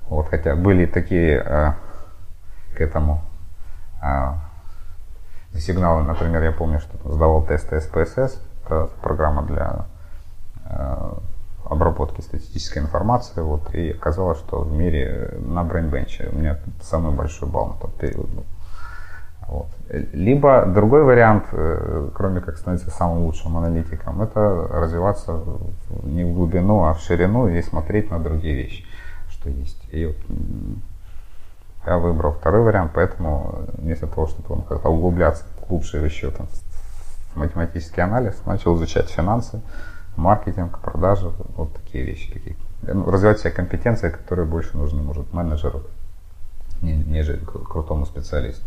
вот, 0.09 0.29
хотя 0.29 0.55
были 0.55 0.85
такие 0.85 1.75
к 2.77 2.81
этому. 2.81 3.21
А, 4.01 4.37
сигналы, 5.55 6.03
например, 6.03 6.43
я 6.43 6.51
помню, 6.51 6.79
что 6.79 6.97
сдавал 7.11 7.43
тесты 7.45 7.81
СПСС, 7.81 8.39
это 8.63 8.89
программа 9.01 9.43
для 9.43 9.85
а, 10.65 11.17
обработки 11.69 12.21
статистической 12.21 12.81
информации, 12.81 13.41
вот, 13.41 13.73
и 13.73 13.91
оказалось, 13.91 14.39
что 14.39 14.61
в 14.61 14.71
мире 14.71 15.37
на 15.39 15.63
брейнбенче 15.63 16.29
у 16.31 16.35
меня 16.37 16.57
самый 16.81 17.13
большой 17.13 17.49
балл 17.49 17.67
на 17.67 17.73
тот 17.73 17.95
период 17.97 18.29
был. 18.29 18.45
Вот. 19.47 19.67
Либо 20.11 20.65
другой 20.65 21.03
вариант, 21.03 21.45
э, 21.51 22.09
кроме 22.13 22.41
как 22.41 22.57
становиться 22.57 22.91
самым 22.91 23.23
лучшим 23.23 23.55
аналитиком, 23.57 24.21
это 24.21 24.67
развиваться 24.69 25.41
не 26.03 26.25
в 26.25 26.33
глубину, 26.33 26.83
а 26.83 26.93
в 26.93 26.99
ширину 26.99 27.47
и 27.47 27.61
смотреть 27.61 28.11
на 28.11 28.19
другие 28.19 28.55
вещи, 28.55 28.85
что 29.29 29.49
есть. 29.49 29.87
И 29.91 30.05
вот 30.05 30.17
я 31.85 31.97
выбрал 31.97 32.33
второй 32.33 32.63
вариант, 32.63 32.91
поэтому 32.93 33.61
вместо 33.77 34.07
того, 34.07 34.27
чтобы 34.27 34.63
как-то 34.63 34.89
углубляться 34.89 35.45
глубже 35.67 35.97
еще 35.99 36.31
там, 36.31 36.47
в 37.33 37.37
математический 37.37 38.03
анализ, 38.03 38.41
начал 38.45 38.75
изучать 38.75 39.09
финансы, 39.09 39.61
маркетинг, 40.17 40.79
продажи, 40.79 41.31
вот 41.55 41.73
такие 41.73 42.03
вещи. 42.03 42.33
Такие. 42.33 42.55
Ну, 42.81 43.09
развивать 43.09 43.39
все 43.39 43.49
компетенции, 43.49 44.09
которые 44.09 44.45
больше 44.45 44.77
нужны, 44.77 45.01
может, 45.01 45.33
менеджеру, 45.33 45.83
нежели 46.81 47.39
крутому 47.43 48.05
специалисту. 48.05 48.65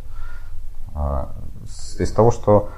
А, 0.94 1.32
из 1.98 2.10
того, 2.12 2.30
что 2.30 2.70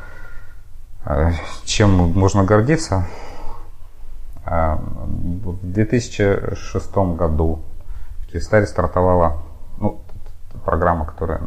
а, 1.04 1.32
чем 1.64 1.90
можно 1.90 2.44
гордиться, 2.44 3.06
а, 4.44 4.76
в 4.76 5.58
2006 5.62 6.96
году 7.16 7.60
в 8.18 8.26
Киевстаре 8.32 8.66
стартовала 8.66 9.38
программа, 10.64 11.06
которая 11.06 11.40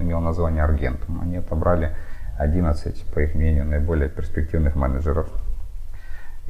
имела 0.00 0.20
название 0.20 0.64
Аргентум. 0.64 1.20
Они 1.20 1.36
отобрали 1.36 1.96
11, 2.38 3.04
по 3.14 3.20
их 3.20 3.34
мнению, 3.34 3.66
наиболее 3.66 4.08
перспективных 4.08 4.74
менеджеров. 4.74 5.28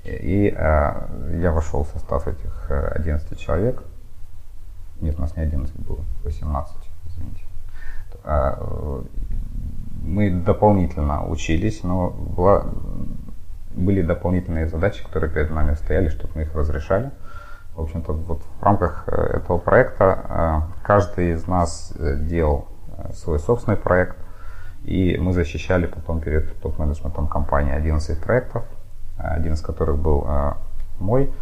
И 0.05 0.55
э, 0.55 1.39
я 1.41 1.51
вошел 1.53 1.85
в 1.85 1.89
состав 1.89 2.29
этих 2.29 2.71
11 2.71 3.33
э, 3.33 3.37
человек. 3.37 3.83
Нет, 5.01 5.19
у 5.19 5.23
нас 5.23 5.35
не 5.37 5.43
11 5.43 5.75
было, 5.77 6.01
18, 6.25 6.77
извините. 7.07 7.45
Э, 8.25 9.03
мы 10.03 10.31
дополнительно 10.31 11.27
учились, 11.27 11.83
но 11.83 12.11
была, 12.11 12.67
были 13.71 14.03
дополнительные 14.03 14.69
задачи, 14.69 15.03
которые 15.03 15.31
перед 15.31 15.51
нами 15.51 15.75
стояли, 15.75 16.09
чтобы 16.09 16.33
мы 16.35 16.43
их 16.43 16.55
разрешали. 16.55 17.11
В 17.75 17.81
общем-то, 17.81 18.13
вот 18.13 18.43
в 18.61 18.63
рамках 18.63 19.05
э, 19.09 19.39
этого 19.39 19.59
проекта 19.59 20.25
э, 20.29 20.87
каждый 20.87 21.33
из 21.33 21.47
нас 21.49 21.93
э, 21.99 22.17
делал 22.19 22.69
свой 23.15 23.41
собственный 23.41 23.77
проект, 23.77 24.17
и 24.85 25.17
мы 25.19 25.33
защищали 25.33 25.87
потом 25.87 26.21
перед 26.21 26.57
топ-менеджментом 26.61 27.27
компании 27.27 27.75
11 27.75 28.21
проектов, 28.21 28.65
один 29.19 29.55
из 29.55 29.61
которых 29.61 29.99
был 29.99 30.27
мой. 30.99 31.33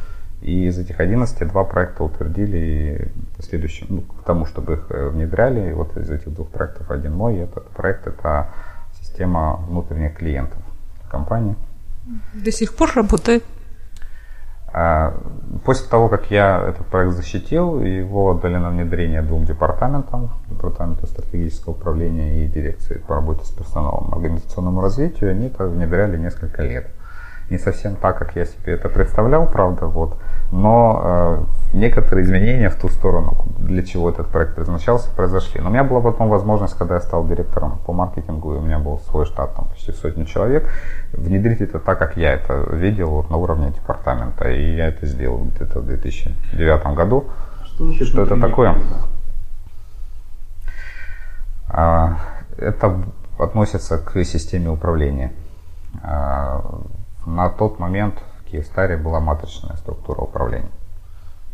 И 0.40 0.66
из 0.66 0.78
этих 0.78 0.98
11 0.98 1.48
два 1.48 1.64
проекта 1.64 2.02
утвердили 2.02 3.12
и 3.38 3.42
следующим, 3.42 3.86
ну, 3.88 4.00
к 4.02 4.24
тому, 4.24 4.44
чтобы 4.44 4.74
их 4.74 4.86
внедряли. 4.90 5.70
И 5.70 5.72
вот 5.72 5.96
из 5.96 6.10
этих 6.10 6.34
двух 6.34 6.48
проектов 6.48 6.90
один 6.90 7.14
мой. 7.14 7.36
И 7.36 7.40
этот 7.40 7.68
проект 7.68 8.06
это 8.06 8.48
система 9.00 9.56
внутренних 9.68 10.16
клиентов 10.16 10.58
компании. 11.08 11.54
До 12.34 12.50
сих 12.50 12.74
пор 12.74 12.90
работает? 12.96 13.44
А, 14.74 15.14
после 15.64 15.86
того, 15.88 16.08
как 16.08 16.30
я 16.30 16.64
этот 16.68 16.86
проект 16.86 17.12
защитил, 17.12 17.80
его 17.80 18.30
отдали 18.30 18.56
на 18.56 18.70
внедрение 18.70 19.20
двум 19.20 19.44
департаментам, 19.44 20.30
департаменту 20.48 21.06
стратегического 21.06 21.74
управления 21.74 22.44
и 22.44 22.48
дирекции 22.48 22.98
по 23.06 23.14
работе 23.16 23.44
с 23.44 23.50
персоналом, 23.50 24.14
организационному 24.14 24.80
развитию, 24.80 25.30
они 25.30 25.48
это 25.48 25.66
внедряли 25.66 26.16
несколько 26.16 26.62
лет 26.62 26.88
не 27.52 27.58
совсем 27.58 27.96
так, 27.96 28.18
как 28.18 28.34
я 28.34 28.46
себе 28.46 28.72
это 28.72 28.88
представлял, 28.88 29.46
правда, 29.46 29.86
вот. 29.86 30.16
Но 30.50 31.00
э, 31.04 31.76
некоторые 31.76 32.24
изменения 32.24 32.68
в 32.70 32.76
ту 32.76 32.88
сторону, 32.88 33.44
для 33.58 33.82
чего 33.82 34.10
этот 34.10 34.28
проект 34.28 34.54
предназначался, 34.54 35.10
произошли. 35.10 35.60
Но 35.60 35.68
у 35.68 35.72
меня 35.72 35.84
была 35.84 36.00
потом 36.00 36.28
возможность, 36.28 36.76
когда 36.76 36.94
я 36.94 37.00
стал 37.00 37.26
директором 37.26 37.78
по 37.86 37.92
маркетингу, 37.92 38.54
и 38.54 38.56
у 38.58 38.60
меня 38.60 38.78
был 38.78 38.98
свой 39.10 39.26
штат, 39.26 39.54
там 39.54 39.68
почти 39.68 39.92
сотни 39.92 40.24
человек, 40.24 40.68
внедрить 41.12 41.60
это 41.60 41.78
так, 41.78 41.98
как 41.98 42.16
я 42.16 42.32
это 42.32 42.54
видел 42.72 43.10
вот, 43.10 43.30
на 43.30 43.36
уровне 43.36 43.70
департамента. 43.70 44.50
И 44.50 44.76
я 44.76 44.88
это 44.88 45.06
сделал 45.06 45.44
где-то 45.44 45.80
в 45.80 45.86
2009 45.86 46.94
году. 46.94 47.26
Что, 47.66 47.92
что 47.92 48.22
это 48.22 48.40
такое? 48.40 48.74
А, 51.68 52.18
это 52.58 52.98
относится 53.38 53.98
к 53.98 54.24
системе 54.24 54.70
управления. 54.70 55.32
А, 56.02 56.62
на 57.26 57.48
тот 57.48 57.78
момент 57.78 58.22
в 58.40 58.50
Киевстаре 58.50 58.96
была 58.96 59.20
матричная 59.20 59.76
структура 59.76 60.20
управления. 60.20 60.70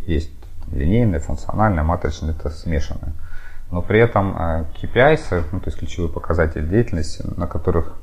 Есть 0.07 0.33
линейная, 0.73 1.21
функциональная, 1.21 1.83
матричная, 1.83 2.31
это 2.31 2.51
смешанная. 2.51 3.13
Но 3.71 3.83
при 3.83 4.01
этом 4.01 4.37
э, 4.37 4.65
KPIs, 4.81 5.45
ну, 5.53 5.61
то 5.61 5.67
есть 5.67 5.79
ключевые 5.79 6.11
показатели 6.11 6.67
деятельности, 6.67 7.23
на 7.37 7.47
которых, 7.47 7.95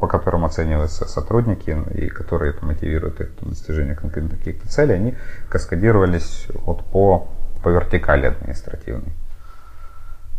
по 0.00 0.08
которым 0.08 0.44
оцениваются 0.44 1.06
сотрудники 1.06 1.76
и 1.94 2.08
которые 2.08 2.52
это 2.52 2.64
мотивируют 2.66 3.20
их 3.20 3.30
достижение 3.40 3.94
конкретных 3.94 4.38
каких-то 4.38 4.68
целей, 4.68 4.94
они 4.94 5.14
каскадировались 5.48 6.48
вот 6.54 6.84
по, 6.86 7.28
по 7.62 7.68
вертикали 7.68 8.26
административной, 8.26 9.12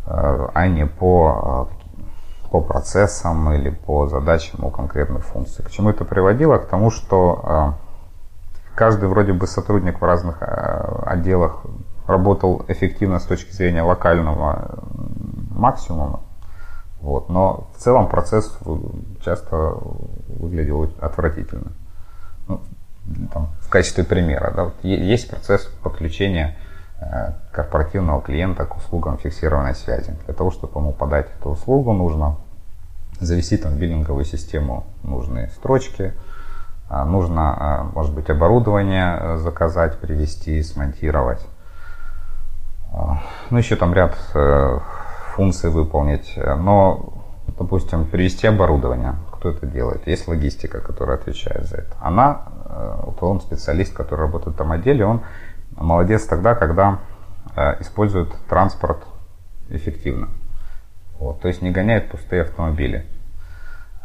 э, 0.07 0.47
а 0.53 0.67
не 0.67 0.85
по 0.85 1.69
э, 1.71 1.84
по 2.55 2.61
процессам 2.61 3.51
или 3.51 3.69
по 3.69 4.07
задачам 4.07 4.63
у 4.63 4.69
конкретных 4.69 5.25
функций. 5.25 5.65
К 5.65 5.69
чему 5.69 5.89
это 5.89 6.05
приводило? 6.05 6.57
К 6.57 6.67
тому, 6.67 6.89
что 6.89 7.75
э, 7.75 8.75
каждый 8.75 9.09
вроде 9.09 9.33
бы 9.33 9.45
сотрудник 9.45 9.99
в 9.99 10.05
разных 10.05 10.41
э, 10.41 11.03
отделах 11.05 11.65
работал 12.07 12.63
эффективно 12.69 13.19
с 13.19 13.23
точки 13.23 13.51
зрения 13.51 13.81
локального 13.81 14.79
максимума. 15.49 16.21
Вот. 17.01 17.27
Но 17.27 17.67
в 17.75 17.81
целом 17.81 18.07
процесс 18.07 18.57
часто 19.21 19.75
выглядел 20.27 20.89
отвратительно. 21.01 21.73
Ну, 22.47 22.61
там, 23.33 23.49
в 23.59 23.69
качестве 23.69 24.05
примера, 24.05 24.53
да, 24.55 24.63
вот 24.65 24.75
есть 24.81 25.29
процесс 25.29 25.65
подключения 25.83 26.55
э, 27.01 27.33
корпоративного 27.51 28.21
клиента 28.21 28.63
к 28.63 28.77
услугам 28.77 29.17
фиксированной 29.17 29.75
связи. 29.75 30.15
Для 30.23 30.33
того, 30.33 30.51
чтобы 30.51 30.79
ему 30.79 30.93
подать 30.93 31.27
эту 31.37 31.49
услугу, 31.49 31.91
нужно 31.91 32.37
завести 33.19 33.57
там 33.57 33.73
в 33.73 33.79
биллинговую 33.79 34.25
систему 34.25 34.85
нужные 35.03 35.49
строчки, 35.49 36.13
а, 36.87 37.03
нужно, 37.05 37.55
а, 37.57 37.83
может 37.83 38.13
быть, 38.13 38.29
оборудование 38.29 39.17
э, 39.19 39.37
заказать, 39.37 39.97
привезти, 39.97 40.61
смонтировать. 40.61 41.43
А, 42.93 43.23
ну, 43.49 43.57
еще 43.57 43.75
там 43.75 43.93
ряд 43.93 44.15
э, 44.35 44.79
функций 45.33 45.71
выполнить. 45.71 46.37
Но, 46.37 47.13
допустим, 47.57 48.05
привести 48.05 48.45
оборудование, 48.45 49.15
кто 49.31 49.49
это 49.49 49.65
делает? 49.65 50.05
Есть 50.05 50.27
логистика, 50.27 50.79
которая 50.79 51.17
отвечает 51.17 51.65
за 51.67 51.77
это. 51.77 51.95
Она, 51.99 52.43
э, 52.65 53.09
он 53.19 53.41
специалист, 53.41 53.91
который 53.91 54.21
работает 54.21 54.55
этом 54.55 54.71
отделе, 54.71 55.05
он 55.05 55.21
молодец 55.75 56.25
тогда, 56.25 56.55
когда 56.55 56.99
использует 57.79 58.33
транспорт 58.49 59.05
эффективно. 59.69 60.27
Вот, 61.19 61.41
то 61.41 61.47
есть 61.47 61.61
не 61.61 61.71
гоняет 61.71 62.09
пустые 62.09 62.43
автомобили. 62.43 63.05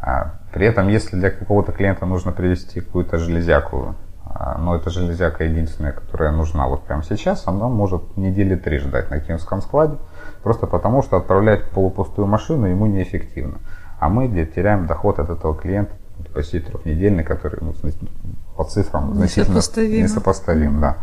А 0.00 0.34
при 0.52 0.66
этом, 0.66 0.88
если 0.88 1.16
для 1.16 1.30
какого-то 1.30 1.72
клиента 1.72 2.06
нужно 2.06 2.32
привести 2.32 2.80
какую-то 2.80 3.18
железяку, 3.18 3.94
а, 4.24 4.56
но 4.58 4.76
эта 4.76 4.90
железяка 4.90 5.44
единственная, 5.44 5.92
которая 5.92 6.32
нужна 6.32 6.66
вот 6.68 6.84
прямо 6.84 7.02
сейчас, 7.02 7.46
она 7.46 7.68
может 7.68 8.16
недели 8.16 8.54
три 8.54 8.78
ждать 8.78 9.10
на 9.10 9.20
киевском 9.20 9.60
складе, 9.60 9.96
просто 10.42 10.66
потому 10.66 11.02
что 11.02 11.16
отправлять 11.16 11.68
полупустую 11.70 12.26
машину 12.26 12.66
ему 12.66 12.86
неэффективно. 12.86 13.58
А 13.98 14.08
мы 14.08 14.28
теряем 14.28 14.86
доход 14.86 15.18
от 15.18 15.28
этого 15.28 15.54
клиента 15.54 15.92
почти 16.34 16.60
трехнедельный, 16.60 17.24
который 17.24 17.58
ну, 17.60 17.74
по 18.56 18.64
цифрам 18.64 19.14
значительно 19.14 19.56
несопоставим. 19.56 20.02
несопоставим 20.02 20.80
да. 20.80 20.96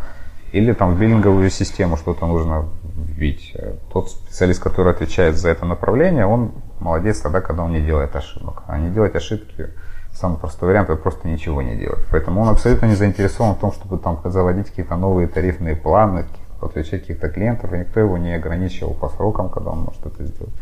Или 0.51 0.73
там 0.73 0.95
в 0.95 0.99
биллинговую 0.99 1.49
систему 1.49 1.97
что-то 1.97 2.25
нужно 2.25 2.65
вбить. 2.97 3.55
Тот 3.91 4.09
специалист, 4.09 4.61
который 4.61 4.91
отвечает 4.91 5.37
за 5.37 5.49
это 5.49 5.65
направление, 5.65 6.25
он 6.25 6.51
молодец 6.79 7.19
тогда, 7.21 7.41
когда 7.41 7.63
он 7.63 7.71
не 7.71 7.81
делает 7.81 8.15
ошибок. 8.15 8.63
А 8.67 8.77
не 8.77 8.89
делать 8.89 9.15
ошибки, 9.15 9.69
самый 10.13 10.39
простой 10.39 10.69
вариант, 10.69 10.89
это 10.89 11.01
просто 11.01 11.27
ничего 11.27 11.61
не 11.61 11.75
делать. 11.75 12.03
Поэтому 12.11 12.41
он 12.41 12.49
абсолютно 12.49 12.87
не 12.87 12.95
заинтересован 12.95 13.55
в 13.55 13.59
том, 13.59 13.71
чтобы 13.71 13.97
там 13.97 14.19
заводить 14.25 14.69
какие-то 14.69 14.95
новые 14.95 15.27
тарифные 15.27 15.75
планы, 15.75 16.25
подключать 16.59 17.01
каких-то 17.01 17.29
клиентов, 17.29 17.71
и 17.73 17.77
никто 17.77 17.99
его 17.99 18.17
не 18.17 18.33
ограничивал 18.33 18.93
по 18.93 19.09
срокам, 19.09 19.49
когда 19.49 19.69
он 19.71 19.81
может 19.81 20.05
это 20.05 20.23
сделать. 20.25 20.53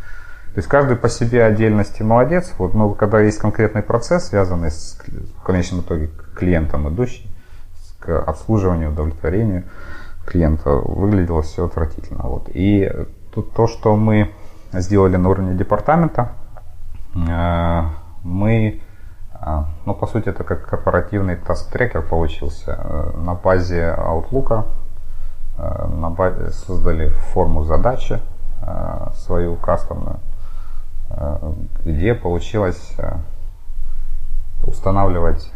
То 0.54 0.58
есть 0.58 0.68
каждый 0.68 0.96
по 0.96 1.08
себе 1.08 1.44
отдельности 1.44 2.02
молодец, 2.02 2.52
вот, 2.58 2.74
но 2.74 2.94
когда 2.94 3.20
есть 3.20 3.38
конкретный 3.38 3.82
процесс, 3.82 4.28
связанный 4.28 4.70
с, 4.70 4.98
в 5.38 5.42
конечном 5.42 5.80
итоге 5.80 6.10
клиентом 6.34 6.88
идущий, 6.88 7.30
к 7.98 8.18
обслуживанию, 8.20 8.90
удовлетворению 8.90 9.64
клиента, 10.26 10.70
выглядело 10.70 11.42
все 11.42 11.64
отвратительно. 11.64 12.24
Вот. 12.24 12.48
И 12.52 12.90
тут 13.32 13.52
то, 13.52 13.66
что 13.66 13.96
мы 13.96 14.32
сделали 14.72 15.16
на 15.16 15.28
уровне 15.30 15.54
департамента, 15.54 16.32
э, 17.14 17.82
мы, 18.22 18.82
э, 19.32 19.64
ну, 19.86 19.94
по 19.94 20.06
сути, 20.06 20.28
это 20.28 20.44
как 20.44 20.66
корпоративный 20.66 21.36
таст-трекер 21.36 22.02
получился. 22.02 22.78
Э, 22.78 23.16
на 23.16 23.34
базе 23.34 23.94
Outlook 23.96 24.66
на 25.58 26.10
базе 26.10 26.50
создали 26.50 27.08
форму 27.08 27.64
задачи 27.64 28.20
свою 29.14 29.56
кастомную, 29.56 30.18
где 31.82 32.14
получилось 32.14 32.94
устанавливать 34.62 35.50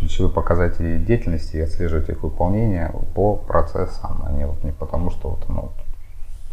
ключевые 0.00 0.32
показатели 0.32 0.98
деятельности 0.98 1.56
и 1.56 1.60
отслеживать 1.60 2.08
их 2.08 2.22
выполнение 2.22 2.92
по 3.14 3.36
процессам, 3.36 4.22
а 4.24 4.32
не, 4.32 4.46
вот 4.46 4.64
не 4.64 4.72
потому, 4.72 5.10
что 5.10 5.30
вот, 5.30 5.48
ну, 5.48 5.72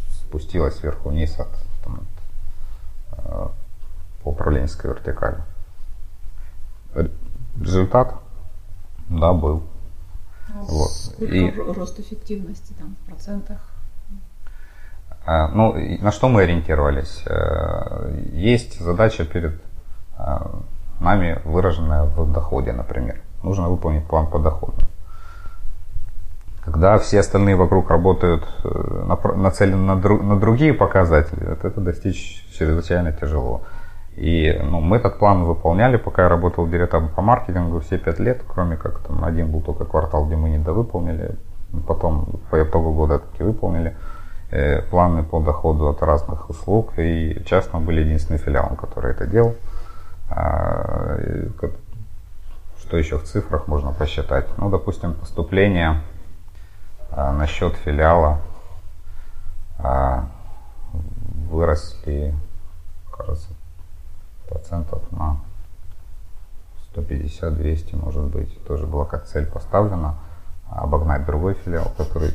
спустилась 0.10 0.76
сверху 0.76 1.10
вниз 1.10 1.40
от, 1.40 1.48
там, 1.84 2.02
э, 3.14 3.48
по 4.24 4.30
управленческой 4.30 4.92
вертикали. 4.92 5.38
Результат, 7.60 8.16
да, 9.10 9.34
был. 9.34 9.64
А 10.50 10.62
вот. 10.64 11.16
И 11.20 11.52
рост 11.52 12.00
эффективности 12.00 12.74
там 12.74 12.96
в 13.02 13.10
процентах? 13.10 13.60
Э, 15.26 15.48
ну, 15.48 15.74
на 16.02 16.12
что 16.12 16.28
мы 16.28 16.44
ориентировались? 16.44 17.24
Э, 17.26 18.26
есть 18.34 18.80
задача 18.80 19.24
перед 19.24 19.62
нами, 21.00 21.40
выраженная 21.46 22.04
в 22.04 22.32
доходе, 22.32 22.74
например 22.74 23.18
нужно 23.44 23.70
выполнить 23.70 24.06
план 24.06 24.28
по 24.28 24.40
доходу. 24.40 24.76
Когда 26.64 26.98
все 26.98 27.20
остальные 27.20 27.56
вокруг 27.56 27.90
работают 27.90 28.46
э, 28.64 29.16
нацелены 29.36 29.78
на, 29.78 29.96
друг, 29.96 30.22
на 30.22 30.38
другие 30.38 30.74
показатели, 30.74 31.54
это, 31.54 31.70
это 31.70 31.80
достичь 31.80 32.46
чрезвычайно 32.58 33.14
тяжело. 33.14 33.62
И 34.18 34.60
ну, 34.64 34.82
мы 34.82 34.98
этот 34.98 35.18
план 35.18 35.46
выполняли, 35.46 35.96
пока 35.96 36.24
я 36.24 36.30
работал 36.30 36.68
директором 36.68 37.08
по 37.10 37.22
маркетингу 37.22 37.80
все 37.80 37.98
пять 37.98 38.20
лет, 38.20 38.42
кроме 38.46 38.76
как 38.76 39.00
там 39.00 39.24
один 39.24 39.50
был 39.50 39.62
только 39.62 39.86
квартал, 39.86 40.26
где 40.26 40.36
мы 40.36 40.50
не 40.50 40.58
довыполнили. 40.58 41.36
Потом 41.88 42.42
по 42.50 42.62
итогу 42.62 42.92
года 42.92 43.20
таки 43.20 43.44
выполнили 43.44 43.96
э, 44.52 44.82
планы 44.82 45.24
по 45.24 45.40
доходу 45.40 45.88
от 45.88 46.02
разных 46.02 46.50
услуг. 46.50 46.94
И 46.98 47.42
часто 47.46 47.78
мы 47.78 47.86
были 47.86 48.02
единственным 48.02 48.42
филиалом, 48.42 48.76
который 48.76 49.12
это 49.12 49.26
делал. 49.26 49.56
А, 50.30 51.18
что 52.80 52.98
еще 52.98 53.18
в 53.18 53.24
цифрах 53.24 53.68
можно 53.68 53.92
посчитать? 53.92 54.46
Ну, 54.58 54.70
допустим, 54.70 55.14
поступление 55.14 56.02
а, 57.12 57.34
на 57.34 57.48
счет 57.48 57.76
филиала 57.84 58.40
а, 59.78 60.30
выросли, 61.50 62.34
кажется, 63.12 63.50
процентов 64.48 65.02
на 65.12 65.38
150-200, 66.96 67.96
может 67.96 68.24
быть. 68.24 68.64
Тоже 68.66 68.86
была 68.86 69.06
как 69.06 69.26
цель 69.26 69.46
поставлена 69.46 70.16
обогнать 70.70 71.26
другой 71.26 71.56
филиал, 71.56 71.92
который 71.98 72.32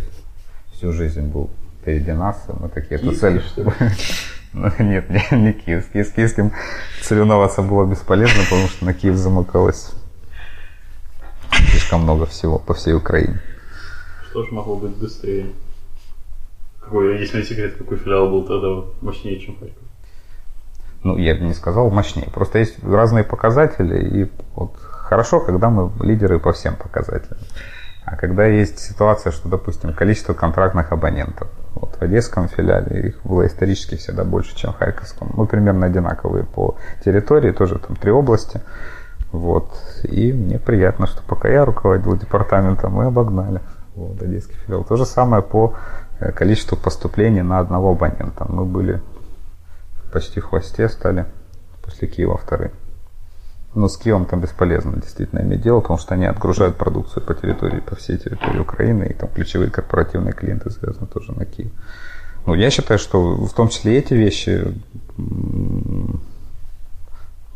всю 0.72 0.92
жизнь 0.92 1.28
был 1.28 1.50
впереди 1.80 2.12
нас, 2.12 2.44
и 2.48 2.52
мы 2.52 2.68
такие, 2.68 3.00
это 3.00 3.14
цель. 3.14 3.42
Ну, 4.52 4.70
нет, 4.78 5.08
не, 5.08 5.26
не 5.32 5.52
киевский. 5.52 6.04
С 6.04 6.10
киевским 6.10 6.52
соревноваться 7.00 7.62
было 7.62 7.86
бесполезно, 7.86 8.42
потому 8.44 8.68
что 8.68 8.84
на 8.84 8.94
Киев 8.94 9.16
замыкалось 9.16 9.92
слишком 11.70 12.02
много 12.02 12.26
всего 12.26 12.58
по 12.58 12.74
всей 12.74 12.94
Украине. 12.94 13.40
Что 14.30 14.44
ж 14.44 14.50
могло 14.50 14.76
быть 14.76 14.96
быстрее? 14.96 15.46
Какой, 16.80 17.20
если 17.20 17.38
не 17.38 17.44
секрет, 17.44 17.76
какой 17.76 17.96
филиал 17.96 18.28
был 18.28 18.44
тогда 18.44 18.88
мощнее, 19.00 19.38
чем 19.40 19.56
Харьков? 19.58 19.78
Ну, 21.04 21.16
я 21.16 21.34
бы 21.34 21.42
не 21.42 21.54
сказал 21.54 21.90
мощнее. 21.90 22.28
Просто 22.30 22.58
есть 22.58 22.82
разные 22.84 23.24
показатели, 23.24 24.24
и 24.24 24.30
вот 24.54 24.76
хорошо, 24.78 25.40
когда 25.40 25.68
мы 25.70 25.90
лидеры 26.04 26.38
по 26.38 26.52
всем 26.52 26.76
показателям. 26.76 27.38
А 28.04 28.16
когда 28.16 28.46
есть 28.46 28.78
ситуация, 28.78 29.32
что, 29.32 29.48
допустим, 29.48 29.92
количество 29.94 30.34
контрактных 30.34 30.92
абонентов, 30.92 31.48
вот 31.74 31.96
в 31.98 32.02
Одесском 32.02 32.48
филиале 32.48 33.08
их 33.08 33.22
было 33.24 33.46
исторически 33.46 33.96
всегда 33.96 34.24
больше, 34.24 34.56
чем 34.56 34.72
в 34.72 34.78
Харьковском. 34.78 35.30
Мы 35.34 35.46
примерно 35.46 35.86
одинаковые 35.86 36.44
по 36.44 36.76
территории, 37.04 37.52
тоже 37.52 37.78
там 37.78 37.96
три 37.96 38.10
области. 38.10 38.60
Вот. 39.32 39.72
И 40.04 40.32
мне 40.32 40.58
приятно, 40.58 41.06
что 41.06 41.22
пока 41.22 41.48
я 41.48 41.64
руководил 41.64 42.16
департаментом, 42.16 42.92
мы 42.92 43.06
обогнали 43.06 43.60
вот, 43.94 44.20
Одесский 44.22 44.56
филиал. 44.66 44.84
То 44.84 44.96
же 44.96 45.06
самое 45.06 45.42
по 45.42 45.74
э, 46.20 46.32
количеству 46.32 46.76
поступлений 46.76 47.42
на 47.42 47.58
одного 47.58 47.92
абонента. 47.92 48.44
Мы 48.48 48.64
были 48.64 49.00
почти 50.12 50.40
в 50.40 50.46
хвосте, 50.46 50.88
стали 50.88 51.24
после 51.82 52.08
Киева 52.08 52.36
вторые. 52.36 52.72
Но 53.74 53.88
с 53.88 53.96
Киевом 53.96 54.26
там 54.26 54.40
бесполезно 54.40 54.96
действительно 54.96 55.40
иметь 55.40 55.62
дело, 55.62 55.80
потому 55.80 55.98
что 55.98 56.14
они 56.14 56.26
отгружают 56.26 56.76
продукцию 56.76 57.22
по 57.24 57.34
территории, 57.34 57.80
по 57.80 57.96
всей 57.96 58.18
территории 58.18 58.58
Украины, 58.58 59.04
и 59.04 59.14
там 59.14 59.30
ключевые 59.30 59.70
корпоративные 59.70 60.34
клиенты 60.34 60.70
связаны 60.70 61.06
тоже 61.06 61.32
на 61.32 61.46
Киев. 61.46 61.72
Ну, 62.44 62.54
я 62.54 62.70
считаю, 62.70 62.98
что 62.98 63.34
в 63.34 63.52
том 63.54 63.68
числе 63.68 63.98
эти 63.98 64.14
вещи 64.14 64.74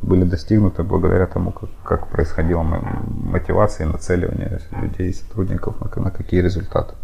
были 0.02 0.24
достигнуты 0.24 0.82
благодаря 0.84 1.26
тому, 1.26 1.50
как, 1.50 1.70
как 1.82 2.08
происходила 2.08 2.62
мотивация 2.62 3.86
и 3.86 3.90
нацеливание 3.90 4.60
людей 4.80 5.10
и 5.10 5.12
сотрудников 5.12 5.80
на, 5.80 6.02
на 6.02 6.10
какие 6.10 6.40
результаты. 6.40 6.94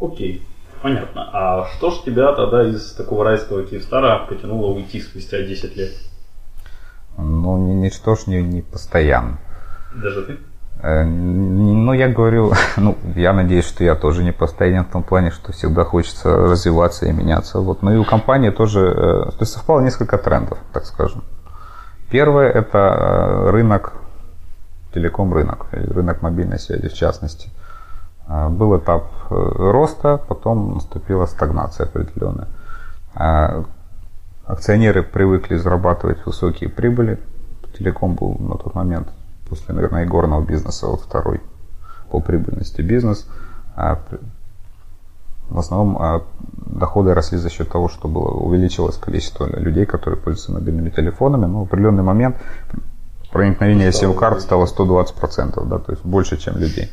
Окей, 0.00 0.46
понятно. 0.82 1.30
А 1.32 1.66
что 1.76 1.90
ж 1.90 2.02
тебя 2.04 2.32
тогда 2.34 2.68
из 2.68 2.92
такого 2.92 3.24
райского 3.24 3.64
Киевстара 3.64 4.26
потянуло 4.28 4.74
уйти 4.74 5.00
спустя 5.00 5.42
10 5.42 5.76
лет? 5.76 5.92
Ну, 7.18 7.56
ничто 7.74 8.14
ж 8.14 8.30
не, 8.30 8.42
не 8.42 8.62
постоянно. 8.62 9.38
Даже 9.94 10.22
ты? 10.22 10.38
Э, 10.82 11.04
ну, 11.04 11.92
я 11.92 12.08
говорю, 12.08 12.52
ну, 12.76 12.96
я 13.16 13.32
надеюсь, 13.32 13.66
что 13.66 13.84
я 13.84 13.94
тоже 13.94 14.22
не 14.22 14.32
постоянен 14.32 14.84
в 14.84 14.92
том 14.92 15.02
плане, 15.02 15.30
что 15.30 15.52
всегда 15.52 15.84
хочется 15.84 16.36
развиваться 16.36 17.06
и 17.06 17.12
меняться. 17.12 17.60
Вот. 17.60 17.82
Ну 17.82 17.92
и 17.92 17.96
у 17.96 18.04
компании 18.04 18.50
тоже, 18.50 18.80
э, 18.80 19.30
то 19.30 19.36
есть 19.40 19.52
совпало 19.52 19.80
несколько 19.80 20.18
трендов, 20.18 20.58
так 20.72 20.86
скажем. 20.86 21.22
Первое– 22.10 22.50
это 22.54 22.78
э, 22.78 23.50
рынок, 23.50 23.94
телеком-рынок, 24.94 25.66
рынок 25.72 26.22
мобильной 26.22 26.58
связи 26.58 26.88
в 26.88 26.94
частности. 26.94 27.50
Был 28.28 28.76
этап 28.76 29.06
роста, 29.30 30.18
потом 30.18 30.74
наступила 30.74 31.24
стагнация 31.24 31.86
определенная. 31.86 32.48
Акционеры 34.48 35.02
привыкли 35.02 35.56
зарабатывать 35.56 36.24
высокие 36.24 36.70
прибыли. 36.70 37.20
Телеком 37.78 38.14
был 38.14 38.34
на 38.38 38.56
тот 38.56 38.74
момент 38.74 39.08
после, 39.46 39.74
наверное, 39.74 40.06
игорного 40.06 40.42
бизнеса, 40.42 40.86
вот 40.86 41.02
второй 41.02 41.42
по 42.10 42.20
прибыльности 42.20 42.80
бизнес. 42.80 43.28
А 43.76 44.00
в 45.50 45.58
основном 45.58 45.98
а, 46.00 46.22
доходы 46.66 47.12
росли 47.12 47.36
за 47.36 47.50
счет 47.50 47.68
того, 47.68 47.90
что 47.90 48.08
было, 48.08 48.30
увеличилось 48.30 48.96
количество 48.96 49.44
людей, 49.44 49.84
которые 49.84 50.18
пользуются 50.18 50.52
мобильными 50.52 50.88
телефонами. 50.88 51.44
Но 51.44 51.60
в 51.60 51.62
определенный 51.64 52.02
момент 52.02 52.36
проникновение 53.30 53.90
SIM-карт 53.90 54.40
стало 54.40 54.64
120%, 54.64 55.68
да, 55.68 55.78
то 55.78 55.92
есть 55.92 56.06
больше, 56.06 56.38
чем 56.38 56.56
людей. 56.56 56.90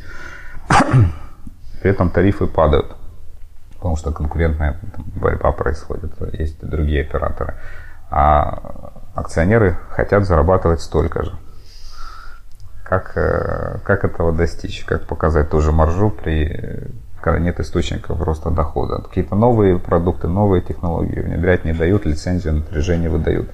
При 1.81 1.89
этом 1.89 2.09
тарифы 2.09 2.47
падают, 2.47 2.97
потому 3.85 3.97
что 3.97 4.11
конкурентная 4.11 4.79
борьба 5.15 5.51
происходит, 5.51 6.11
есть 6.33 6.59
другие 6.59 7.03
операторы. 7.03 7.53
А 8.09 8.93
акционеры 9.13 9.77
хотят 9.91 10.25
зарабатывать 10.25 10.81
столько 10.81 11.23
же. 11.23 11.33
Как, 12.83 13.15
э, 13.15 13.77
как 13.83 14.03
этого 14.03 14.33
достичь? 14.33 14.83
Как 14.85 15.05
показать 15.05 15.51
ту 15.51 15.61
же 15.61 15.71
маржу 15.71 16.09
при 16.09 16.89
когда 17.21 17.37
нет 17.37 17.59
источников 17.59 18.19
роста 18.21 18.49
дохода. 18.49 19.03
Какие-то 19.03 19.35
новые 19.35 19.77
продукты, 19.77 20.27
новые 20.27 20.63
технологии 20.63 21.19
внедрять 21.19 21.63
не 21.63 21.73
дают, 21.73 22.07
лицензию 22.07 22.55
напряжение 22.55 23.11
выдают. 23.11 23.51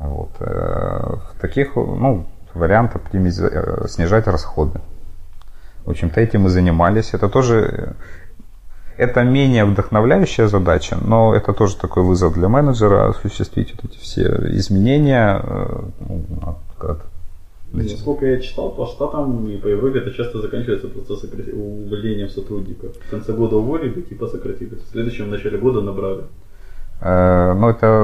Вот. 0.00 0.30
Э, 0.40 1.14
в 1.30 1.40
таких 1.40 1.76
ну, 1.76 2.26
вариант 2.54 2.96
оптимиз... 2.96 3.38
Э, 3.38 3.86
снижать 3.86 4.26
расходы. 4.26 4.80
В 5.84 5.90
общем-то, 5.90 6.20
этим 6.20 6.42
мы 6.42 6.50
занимались. 6.50 7.14
Это 7.14 7.28
тоже 7.28 7.94
это 9.02 9.22
менее 9.22 9.64
вдохновляющая 9.64 10.48
задача, 10.48 10.96
но 11.00 11.34
это 11.34 11.52
тоже 11.52 11.76
такой 11.76 12.02
вызов 12.02 12.34
для 12.34 12.48
менеджера 12.48 13.08
осуществить 13.08 13.74
вот 13.74 13.90
эти 13.90 13.98
все 13.98 14.22
изменения 14.52 15.42
ну, 16.00 16.56
Значит, 17.72 17.92
Насколько 17.92 18.26
я 18.26 18.38
читал, 18.38 18.70
по 18.70 18.86
штатам 18.86 19.48
и 19.48 19.56
по 19.56 19.66
Европе 19.66 20.00
это 20.00 20.10
часто 20.10 20.42
заканчивается 20.42 20.88
просто 20.88 21.16
сократи... 21.16 21.52
увольнением 21.52 22.28
сотрудников. 22.28 22.94
В 22.96 23.10
конце 23.10 23.32
года 23.32 23.56
уволили, 23.56 24.02
типа 24.02 24.26
сократили. 24.26 24.74
В 24.74 24.92
следующем 24.92 25.30
начале 25.30 25.56
года 25.56 25.80
набрали. 25.80 26.24
Э, 27.00 27.54
ну, 27.54 27.70
это 27.70 28.02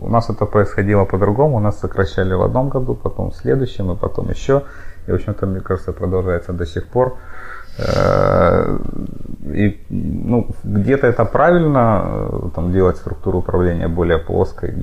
у 0.00 0.08
нас 0.08 0.30
это 0.30 0.46
происходило 0.46 1.04
по-другому. 1.04 1.56
У 1.56 1.60
нас 1.60 1.78
сокращали 1.78 2.34
в 2.34 2.42
одном 2.42 2.70
году, 2.70 2.94
потом 2.96 3.30
в 3.30 3.36
следующем, 3.36 3.92
и 3.92 3.96
потом 3.96 4.30
еще. 4.30 4.64
И, 5.06 5.12
в 5.12 5.14
общем-то, 5.14 5.46
мне 5.46 5.60
кажется, 5.60 5.92
продолжается 5.92 6.52
до 6.52 6.66
сих 6.66 6.88
пор. 6.88 7.16
Э, 7.78 8.78
и 9.44 9.84
ну, 9.90 10.46
где-то 10.64 11.06
это 11.06 11.24
правильно, 11.24 12.02
э, 12.04 12.48
там, 12.54 12.72
делать 12.72 12.96
структуру 12.96 13.38
управления 13.38 13.88
более 13.88 14.18
плоской, 14.18 14.74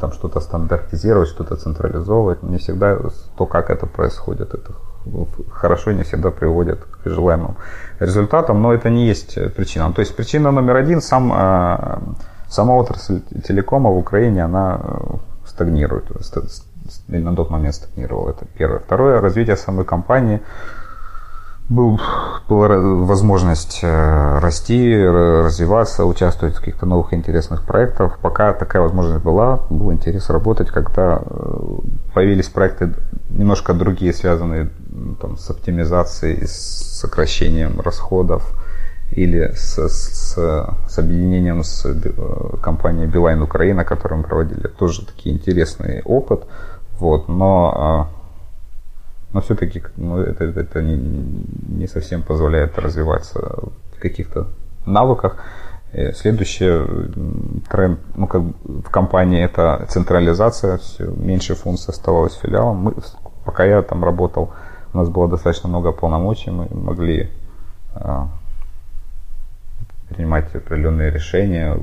там 0.00 0.12
что-то 0.12 0.40
стандартизировать, 0.40 1.28
что-то 1.28 1.56
централизовывать. 1.56 2.42
Не 2.42 2.58
всегда 2.58 2.98
то, 3.36 3.46
как 3.46 3.70
это 3.70 3.86
происходит, 3.86 4.54
это 4.54 4.72
хорошо 5.52 5.92
не 5.92 6.02
всегда 6.02 6.30
приводит 6.30 6.84
к 6.84 7.08
желаемым 7.08 7.56
результатам, 8.00 8.62
но 8.62 8.72
это 8.72 8.90
не 8.90 9.06
есть 9.06 9.34
причина. 9.54 9.92
То 9.92 10.00
есть 10.00 10.14
причина 10.14 10.50
номер 10.50 10.76
один, 10.76 11.00
сам, 11.00 11.32
э, 11.32 11.98
сама 12.48 12.74
отрасль 12.76 13.20
телекома 13.46 13.90
в 13.90 13.98
Украине, 13.98 14.44
она 14.44 14.80
стагнирует, 15.46 16.04
на 17.08 17.36
тот 17.36 17.50
момент 17.50 17.74
стагнировала, 17.74 18.30
это 18.30 18.46
первое. 18.56 18.78
Второе, 18.78 19.20
развитие 19.20 19.56
самой 19.56 19.84
компании– 19.84 20.40
был, 21.68 22.00
была 22.48 22.68
возможность 22.68 23.80
э, 23.82 24.38
расти, 24.38 24.96
развиваться, 24.96 26.06
участвовать 26.06 26.56
в 26.56 26.60
каких-то 26.60 26.86
новых 26.86 27.12
интересных 27.12 27.64
проектах. 27.64 28.18
Пока 28.20 28.54
такая 28.54 28.82
возможность 28.82 29.22
была, 29.22 29.60
был 29.68 29.92
интерес 29.92 30.30
работать, 30.30 30.68
когда 30.68 31.22
э, 31.24 31.58
появились 32.14 32.48
проекты 32.48 32.94
немножко 33.28 33.74
другие, 33.74 34.14
связанные 34.14 34.70
там, 35.20 35.36
с 35.36 35.50
оптимизацией, 35.50 36.46
с 36.46 36.98
сокращением 37.00 37.80
расходов 37.80 38.50
или 39.10 39.52
с, 39.54 39.78
с, 39.78 40.34
с 40.34 40.98
объединением 40.98 41.64
с 41.64 41.84
э, 41.84 42.56
компанией 42.62 43.06
Билайн 43.06 43.42
Украина, 43.42 43.84
которую 43.84 44.20
мы 44.20 44.24
проводили. 44.24 44.68
Тоже 44.68 45.04
такие 45.04 45.34
интересный 45.34 46.00
опыт. 46.04 46.44
Вот, 46.98 47.28
но 47.28 48.08
но 49.32 49.40
все-таки 49.40 49.82
ну, 49.96 50.18
это, 50.18 50.44
это 50.44 50.82
не, 50.82 50.96
не 50.96 51.86
совсем 51.86 52.22
позволяет 52.22 52.78
развиваться 52.78 53.40
в 53.96 54.00
каких-то 54.00 54.48
навыках. 54.86 55.36
Следующий 56.14 56.70
тренд 57.70 57.98
ну, 58.14 58.26
как 58.26 58.42
в 58.42 58.90
компании 58.90 59.42
это 59.42 59.86
централизация, 59.88 60.76
все 60.78 61.06
меньше 61.06 61.54
функций 61.54 61.92
оставалось 61.92 62.34
филиалом. 62.34 62.76
Мы, 62.76 62.94
пока 63.44 63.64
я 63.64 63.82
там 63.82 64.04
работал, 64.04 64.50
у 64.92 64.98
нас 64.98 65.08
было 65.08 65.28
достаточно 65.28 65.68
много 65.68 65.92
полномочий, 65.92 66.50
мы 66.50 66.66
могли 66.70 67.30
а, 67.94 68.28
принимать 70.08 70.54
определенные 70.54 71.10
решения, 71.10 71.74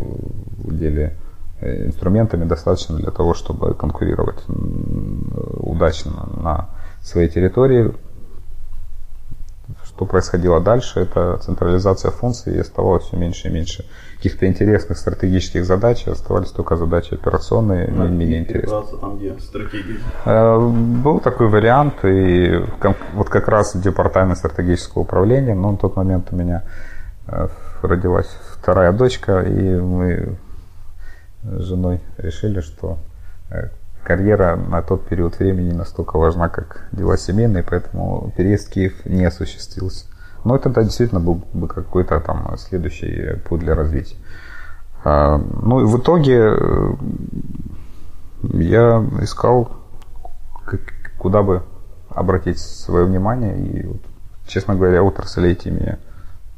владели 0.57 1.15
э, 1.61 1.87
инструментами 1.87 2.45
достаточно 2.45 2.97
для 2.97 3.11
того, 3.11 3.33
чтобы 3.33 3.73
конкурировать 3.73 4.43
удачно 4.47 6.29
на 6.41 6.69
своей 7.05 7.29
территории. 7.29 7.93
Что 9.83 10.05
происходило 10.05 10.59
дальше, 10.59 10.99
это 10.99 11.37
централизация 11.37 12.11
функций 12.11 12.55
и 12.55 12.59
оставалось 12.59 13.05
все 13.05 13.17
меньше 13.17 13.47
и 13.47 13.51
меньше 13.51 13.85
каких-то 14.17 14.45
интересных 14.45 14.97
стратегических 14.97 15.65
задач, 15.65 16.07
оставались 16.07 16.49
только 16.49 16.75
задачи 16.75 17.13
операционные, 17.13 17.87
да, 17.87 18.07
не 18.07 18.17
менее 18.17 18.39
интересные. 18.39 18.99
Там, 18.99 19.17
где 19.17 19.39
стратегии. 19.39 19.99
Э, 20.25 20.57
был 20.59 21.19
такой 21.19 21.47
вариант, 21.47 22.03
и 22.03 22.59
вот 23.13 23.29
как 23.29 23.47
раз 23.47 23.75
департамент 23.75 24.37
стратегического 24.37 25.03
управления, 25.03 25.55
но 25.55 25.71
на 25.71 25.77
тот 25.77 25.95
момент 25.95 26.27
у 26.31 26.35
меня 26.35 26.63
э, 27.27 27.47
родилась 27.81 28.29
вторая 28.59 28.91
дочка, 28.91 29.41
и 29.41 29.75
мы 29.79 30.37
с 31.43 31.61
женой 31.61 32.01
решили, 32.17 32.61
что 32.61 32.97
э, 33.49 33.69
карьера 34.05 34.55
на 34.55 34.81
тот 34.81 35.07
период 35.07 35.39
времени 35.39 35.73
настолько 35.73 36.17
важна, 36.17 36.47
как 36.47 36.87
дела 36.91 37.17
семейные, 37.17 37.63
поэтому 37.63 38.31
переезд 38.37 38.67
в 38.67 38.71
Киев 38.71 39.05
не 39.05 39.25
осуществился. 39.25 40.05
Но 40.43 40.55
это 40.55 40.69
да, 40.69 40.83
действительно 40.83 41.19
был 41.19 41.41
бы 41.53 41.67
какой-то 41.67 42.19
там 42.19 42.55
следующий 42.57 43.39
путь 43.49 43.61
для 43.61 43.73
развития. 43.73 44.17
А, 45.03 45.37
ну 45.37 45.81
и 45.81 45.85
в 45.85 45.97
итоге 45.97 46.55
э, 46.55 46.93
я 48.53 49.03
искал, 49.21 49.71
куда 51.17 51.41
бы 51.41 51.63
обратить 52.09 52.59
свое 52.59 53.05
внимание. 53.05 53.57
И, 53.57 54.01
честно 54.47 54.75
говоря, 54.75 55.03
отрасль 55.03 55.47
эти 55.47 55.69
меня 55.69 55.97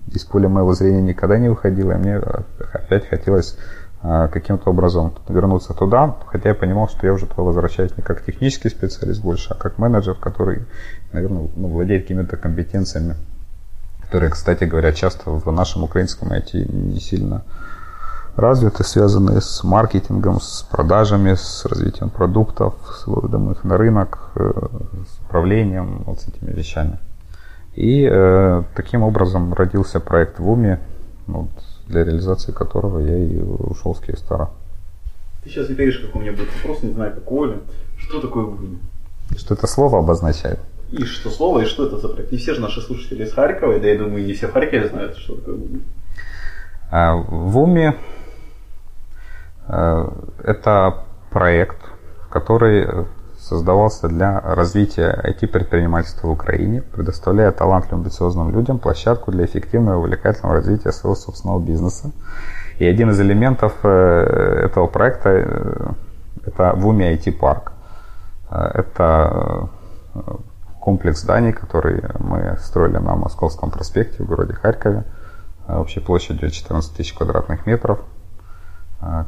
из 0.08 0.24
поля 0.24 0.50
моего 0.50 0.74
зрения 0.74 1.02
никогда 1.02 1.38
не 1.38 1.50
выходила. 1.50 1.94
И 1.94 1.98
мне 1.98 2.18
опять 2.74 3.08
хотелось 3.08 3.58
каким-то 4.32 4.70
образом 4.70 5.13
вернуться 5.28 5.74
туда, 5.74 6.15
хотя 6.28 6.50
я 6.50 6.56
понимал, 6.56 6.88
что 6.88 7.06
я 7.08 7.13
уже 7.13 7.26
туда 7.26 7.43
возвращаюсь 7.43 7.96
не 7.98 8.04
как 8.04 8.24
технический 8.24 8.70
специалист 8.70 9.22
больше, 9.22 9.54
а 9.54 9.56
как 9.56 9.78
менеджер, 9.78 10.15
который, 10.15 10.65
наверное, 11.13 11.48
ну, 11.56 11.67
владеет 11.67 12.04
какими-то 12.04 12.38
компетенциями, 12.38 13.15
которые, 14.02 14.30
кстати 14.30 14.63
говоря, 14.63 14.93
часто 14.93 15.32
в 15.32 15.52
нашем 15.52 15.84
украинском 15.84 16.32
IT 16.32 16.72
не 16.72 17.00
сильно 17.00 17.43
развиты, 18.38 18.84
связанные 18.84 19.41
с 19.41 19.63
маркетингом, 19.63 20.39
с 20.39 20.62
продажами, 20.72 21.34
с 21.34 21.65
развитием 21.65 22.10
продуктов, 22.10 22.76
с 23.00 23.08
выводом 23.08 23.52
их 23.52 23.63
на 23.63 23.78
рынок, 23.78 24.32
э, 24.36 24.52
с 25.10 25.26
управлением, 25.26 26.04
вот 26.06 26.22
с 26.22 26.28
этими 26.28 26.52
вещами. 26.52 27.00
И 27.74 28.08
э, 28.10 28.63
таким 28.76 29.04
образом 29.04 29.54
родился 29.54 30.00
проект 30.00 30.39
в 30.39 30.50
Уме. 30.50 30.80
Вот, 31.26 31.50
для 31.88 32.04
реализации 32.04 32.52
которого 32.52 33.00
я 33.00 33.17
и 33.17 33.38
ушел 33.39 33.95
с 33.95 34.00
Киевстара. 34.00 34.50
Ты 35.43 35.50
сейчас 35.50 35.69
не 35.69 35.76
как 35.76 36.15
у 36.15 36.19
меня 36.19 36.32
будет 36.32 36.50
вопрос, 36.56 36.84
не 36.84 36.91
знаю, 36.91 37.13
как 37.13 37.32
Оля. 37.32 37.60
Что 37.97 38.21
такое 38.21 38.45
Вуми? 38.45 38.80
Что 39.38 39.54
это 39.54 39.67
слово 39.67 40.00
обозначает? 40.00 40.60
И 40.91 41.04
что 41.04 41.30
слово, 41.30 41.62
и 41.62 41.65
что 41.65 41.86
это 41.86 41.97
за 41.97 42.08
проект? 42.08 42.32
Не 42.32 42.38
все 42.38 42.54
же 42.54 42.62
наши 42.62 42.82
слушатели 42.82 43.23
из 43.23 43.34
Харькова, 43.34 43.80
да 43.80 43.88
я 43.88 43.97
думаю, 43.97 44.26
не 44.26 44.34
все 44.34 44.47
в 44.47 44.54
Харькове 44.54 44.88
знают, 44.88 45.17
что 45.17 45.36
такое 45.36 45.56
Вуми. 45.56 45.82
А, 46.89 47.15
Вуми 47.15 47.95
это 49.67 51.04
проект, 51.30 51.78
который 52.30 53.06
создавался 53.48 54.08
для 54.08 54.40
развития 54.40 55.20
IT-предпринимательства 55.24 56.28
в 56.28 56.32
Украине, 56.32 56.82
предоставляя 56.82 57.52
талантливым 57.52 58.02
амбициозным 58.02 58.52
людям 58.52 58.78
площадку 58.78 59.32
для 59.32 59.46
эффективного 59.46 59.96
и 59.96 60.00
увлекательного 60.00 60.56
развития 60.56 60.92
своего 60.92 61.16
собственного 61.16 61.60
бизнеса. 61.60 62.12
И 62.80 62.86
один 62.86 63.10
из 63.12 63.20
элементов 63.20 63.74
э, 63.84 64.62
этого 64.66 64.88
проекта 64.88 65.30
э,– 65.30 65.88
это 66.46 66.74
Вуми 66.76 67.04
IT-парк. 67.04 67.72
Это 68.50 69.70
комплекс 70.80 71.20
зданий, 71.20 71.52
который 71.52 72.02
мы 72.20 72.58
строили 72.62 72.98
на 72.98 73.16
Московском 73.16 73.72
проспекте 73.72 74.24
в 74.24 74.28
городе 74.28 74.54
Харькове, 74.54 75.04
общей 75.68 76.00
площадью 76.00 76.50
14 76.50 76.96
тысяч 76.96 77.14
квадратных 77.14 77.66
метров– 77.66 78.00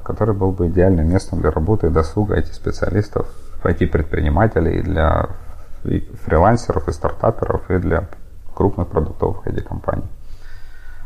который 0.03 0.33
был 0.33 0.51
бы 0.51 0.67
идеальным 0.67 1.09
местом 1.09 1.41
для 1.41 1.51
работы 1.51 1.87
и 1.87 1.89
досуга 1.91 2.35
этих 2.35 2.53
специалистов, 2.53 3.27
IT-предпринимателей, 3.63 4.81
для 4.81 5.29
фрилансеров 6.25 6.87
и 6.87 6.91
стартаперов, 6.91 7.69
и 7.69 7.77
для 7.77 8.07
крупных 8.53 8.87
продуктовых 8.87 9.47
IT-компаний. 9.47 10.07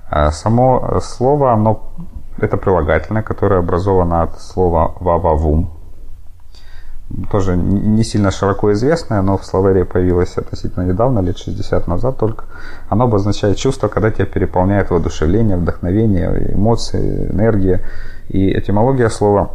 А, 0.09 0.31
само 0.31 0.99
слово, 1.01 1.53
оно, 1.53 1.91
это 2.37 2.57
прилагательное, 2.57 3.21
которое 3.21 3.59
образовано 3.59 4.23
от 4.23 4.39
слова 4.41 4.95
«вававум», 4.99 5.71
тоже 7.31 7.55
не 7.57 8.03
сильно 8.03 8.31
широко 8.31 8.71
известное, 8.73 9.21
но 9.21 9.37
в 9.37 9.45
словаре 9.45 9.85
появилось 9.85 10.37
относительно 10.37 10.83
недавно, 10.83 11.19
лет 11.19 11.37
60 11.37 11.87
назад 11.87 12.17
только. 12.17 12.45
Оно 12.89 13.05
обозначает 13.05 13.57
чувство, 13.57 13.87
когда 13.87 14.11
тебя 14.11 14.25
переполняет 14.25 14.89
воодушевление, 14.89 15.57
вдохновение, 15.57 16.53
эмоции, 16.53 17.29
энергия. 17.31 17.81
И 18.29 18.57
этимология 18.57 19.09
слова 19.09 19.51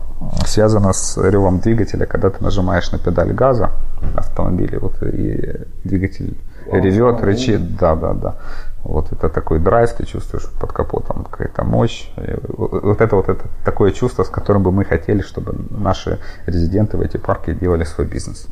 связана 0.47 0.93
с 0.93 1.17
ревом 1.17 1.59
двигателя, 1.61 2.07
когда 2.07 2.31
ты 2.31 2.43
нажимаешь 2.43 2.93
на 2.93 2.99
педаль 2.99 3.33
газа 3.33 3.71
автомобиля, 4.15 4.79
вот 4.81 5.03
и 5.03 5.67
двигатель 5.85 6.37
ревет, 6.71 7.21
рычит, 7.23 7.77
да, 7.77 7.95
да, 7.97 8.15
да. 8.15 8.35
Вот 8.85 9.13
это 9.13 9.29
такой 9.29 9.59
драйв, 9.59 9.93
ты 9.93 10.07
чувствуешь 10.07 10.49
под 10.61 10.73
капотом 10.73 11.25
какая-то 11.25 11.65
мощь. 11.65 12.09
Вот 12.57 13.01
это 13.01 13.17
вот 13.17 13.29
это 13.29 13.45
такое 13.65 13.93
чувство, 13.93 14.25
с 14.25 14.29
которым 14.29 14.63
бы 14.63 14.73
мы 14.73 14.85
хотели, 14.85 15.21
чтобы 15.21 15.55
наши 15.71 16.19
резиденты 16.47 16.97
в 16.97 17.01
эти 17.01 17.17
парки 17.17 17.53
делали 17.53 17.85
свой 17.85 18.07
бизнес. 18.07 18.47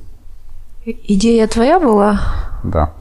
Идея 0.85 1.47
твоя 1.47 1.81
была? 1.81 2.21
Да. 2.65 2.93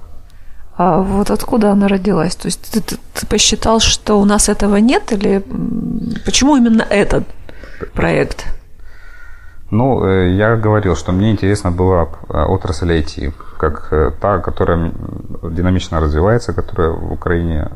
А 0.77 1.01
вот 1.01 1.29
откуда 1.31 1.71
она 1.71 1.87
родилась? 1.87 2.35
То 2.35 2.47
есть 2.47 2.71
ты, 2.71 2.81
ты, 2.81 2.97
ты 3.13 3.27
посчитал, 3.27 3.79
что 3.79 4.19
у 4.19 4.25
нас 4.25 4.49
этого 4.49 4.77
нет, 4.77 5.11
или 5.11 5.43
почему 6.25 6.57
именно 6.57 6.85
этот 6.89 7.23
проект? 7.93 8.45
Ну, 9.71 10.05
э, 10.05 10.35
я 10.35 10.55
говорил, 10.55 10.95
что 10.95 11.11
мне 11.11 11.31
интересна 11.31 11.71
была 11.71 12.09
э, 12.29 12.43
отрасль 12.43 12.91
IT, 12.91 13.33
как 13.57 13.87
э, 13.91 14.11
та, 14.21 14.39
которая 14.39 14.91
динамично 15.43 15.99
развивается, 15.99 16.53
которая 16.53 16.91
в 16.91 17.11
Украине, 17.11 17.69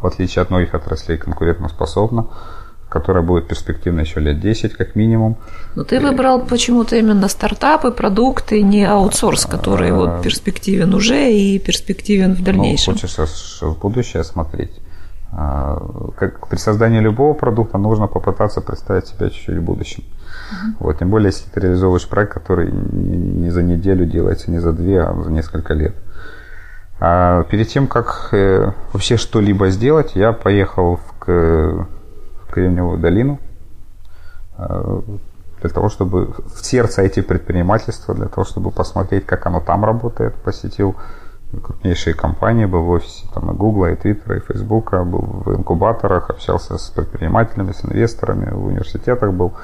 в 0.00 0.06
отличие 0.06 0.42
от 0.42 0.50
многих 0.50 0.74
отраслей, 0.74 1.18
конкурентоспособна, 1.18 2.26
которая 2.88 3.22
будет 3.22 3.46
перспективна 3.46 4.00
еще 4.00 4.20
лет 4.20 4.40
10 4.40 4.72
как 4.74 4.96
минимум. 4.96 5.36
Но 5.74 5.84
ты 5.84 6.00
выбрал 6.00 6.40
почему-то 6.46 6.96
именно 6.96 7.28
стартапы, 7.28 7.90
продукты, 7.90 8.62
не 8.62 8.84
аутсорс, 8.84 9.44
который 9.44 9.92
вот 9.92 10.22
перспективен 10.22 10.94
уже 10.94 11.30
и 11.30 11.58
перспективен 11.58 12.34
в 12.34 12.42
дальнейшем. 12.42 12.94
Ну, 12.94 13.00
хочешь 13.00 13.60
в 13.60 13.78
будущее 13.80 14.24
смотреть. 14.24 14.80
А, 15.34 15.78
как 16.16 16.48
при 16.48 16.58
создании 16.58 17.00
любого 17.00 17.34
продукта 17.34 17.78
нужно 17.78 18.06
попытаться 18.06 18.60
представить 18.60 19.06
себя 19.06 19.30
чуть-чуть 19.30 19.58
в 19.58 19.62
будущем. 19.62 20.04
Uh-huh. 20.52 20.76
Вот, 20.80 20.98
тем 20.98 21.10
более, 21.10 21.28
если 21.28 21.48
ты 21.50 21.60
реализовываешь 21.60 22.08
проект, 22.08 22.34
который 22.34 22.70
не 22.70 23.50
за 23.50 23.62
неделю 23.62 24.04
делается, 24.06 24.50
не 24.50 24.58
за 24.58 24.72
две, 24.72 25.02
а 25.02 25.14
за 25.22 25.30
несколько 25.30 25.74
лет. 25.74 25.94
А 27.00 27.44
перед 27.44 27.68
тем, 27.68 27.88
как 27.88 28.28
э, 28.32 28.70
вообще 28.92 29.16
что-либо 29.16 29.70
сделать, 29.70 30.14
я 30.14 30.32
поехал 30.32 30.96
в, 30.96 31.26
в 31.26 31.86
Кремниевую 32.52 32.98
долину 32.98 33.40
э, 34.58 35.00
для 35.60 35.70
того, 35.70 35.88
чтобы 35.88 36.26
в 36.26 36.64
сердце 36.64 37.04
IT-предпринимательства, 37.04 38.14
для 38.14 38.26
того, 38.26 38.44
чтобы 38.44 38.70
посмотреть, 38.70 39.26
как 39.26 39.46
оно 39.46 39.60
там 39.60 39.84
работает. 39.84 40.34
Посетил 40.34 40.96
крупнейшие 41.60 42.14
компании, 42.14 42.64
был 42.64 42.82
в 42.82 42.90
офисе 42.90 43.26
там, 43.34 43.50
и 43.50 43.54
Google, 43.54 43.86
и 43.86 43.94
Twitter, 43.94 44.36
и 44.36 44.40
Facebook, 44.40 44.92
был 44.92 45.42
в 45.44 45.56
инкубаторах, 45.56 46.30
общался 46.30 46.78
с 46.78 46.88
предпринимателями, 46.90 47.72
с 47.72 47.84
инвесторами, 47.84 48.50
в 48.50 48.66
университетах 48.66 49.32
был. 49.32 49.54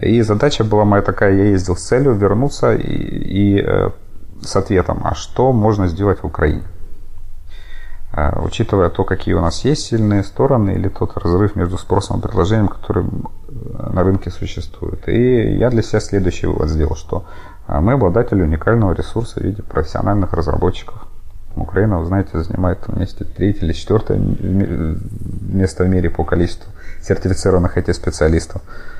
И 0.00 0.22
задача 0.22 0.64
была 0.64 0.84
моя 0.84 1.02
такая, 1.02 1.34
я 1.34 1.44
ездил 1.44 1.76
с 1.76 1.82
целью 1.82 2.14
вернуться 2.14 2.74
и, 2.74 2.82
и 2.82 3.60
э, 3.60 3.90
с 4.42 4.54
ответом, 4.54 5.00
а 5.04 5.14
что 5.14 5.52
можно 5.52 5.88
сделать 5.88 6.20
в 6.22 6.24
Украине? 6.24 6.62
Э, 8.12 8.38
учитывая 8.40 8.90
то, 8.90 9.02
какие 9.04 9.34
у 9.34 9.40
нас 9.40 9.64
есть 9.64 9.86
сильные 9.86 10.22
стороны 10.22 10.70
или 10.70 10.88
тот 10.88 11.16
разрыв 11.16 11.56
между 11.56 11.78
спросом 11.78 12.18
и 12.18 12.22
предложением, 12.22 12.68
который 12.68 13.04
э, 13.04 13.90
на 13.92 14.04
рынке 14.04 14.30
существует. 14.30 15.08
И 15.08 15.56
я 15.56 15.68
для 15.68 15.82
себя 15.82 15.98
следующий 15.98 16.46
вывод 16.46 16.68
сделал, 16.68 16.94
что 16.94 17.24
мы 17.66 17.94
обладатели 17.94 18.40
уникального 18.40 18.92
ресурса 18.92 19.40
в 19.40 19.42
виде 19.42 19.62
профессиональных 19.62 20.32
разработчиков. 20.32 21.06
Украина, 21.54 21.98
вы 21.98 22.06
знаете, 22.06 22.40
занимает 22.40 22.78
вместе 22.86 23.24
третье 23.24 23.66
или 23.66 23.72
четвертое 23.72 24.18
место 24.18 25.84
в 25.84 25.88
мире 25.88 26.08
по 26.08 26.24
количеству 26.24 26.70
сертифицированных 27.02 27.76
IT-специалистов. 27.76 28.62
А, 28.62 28.97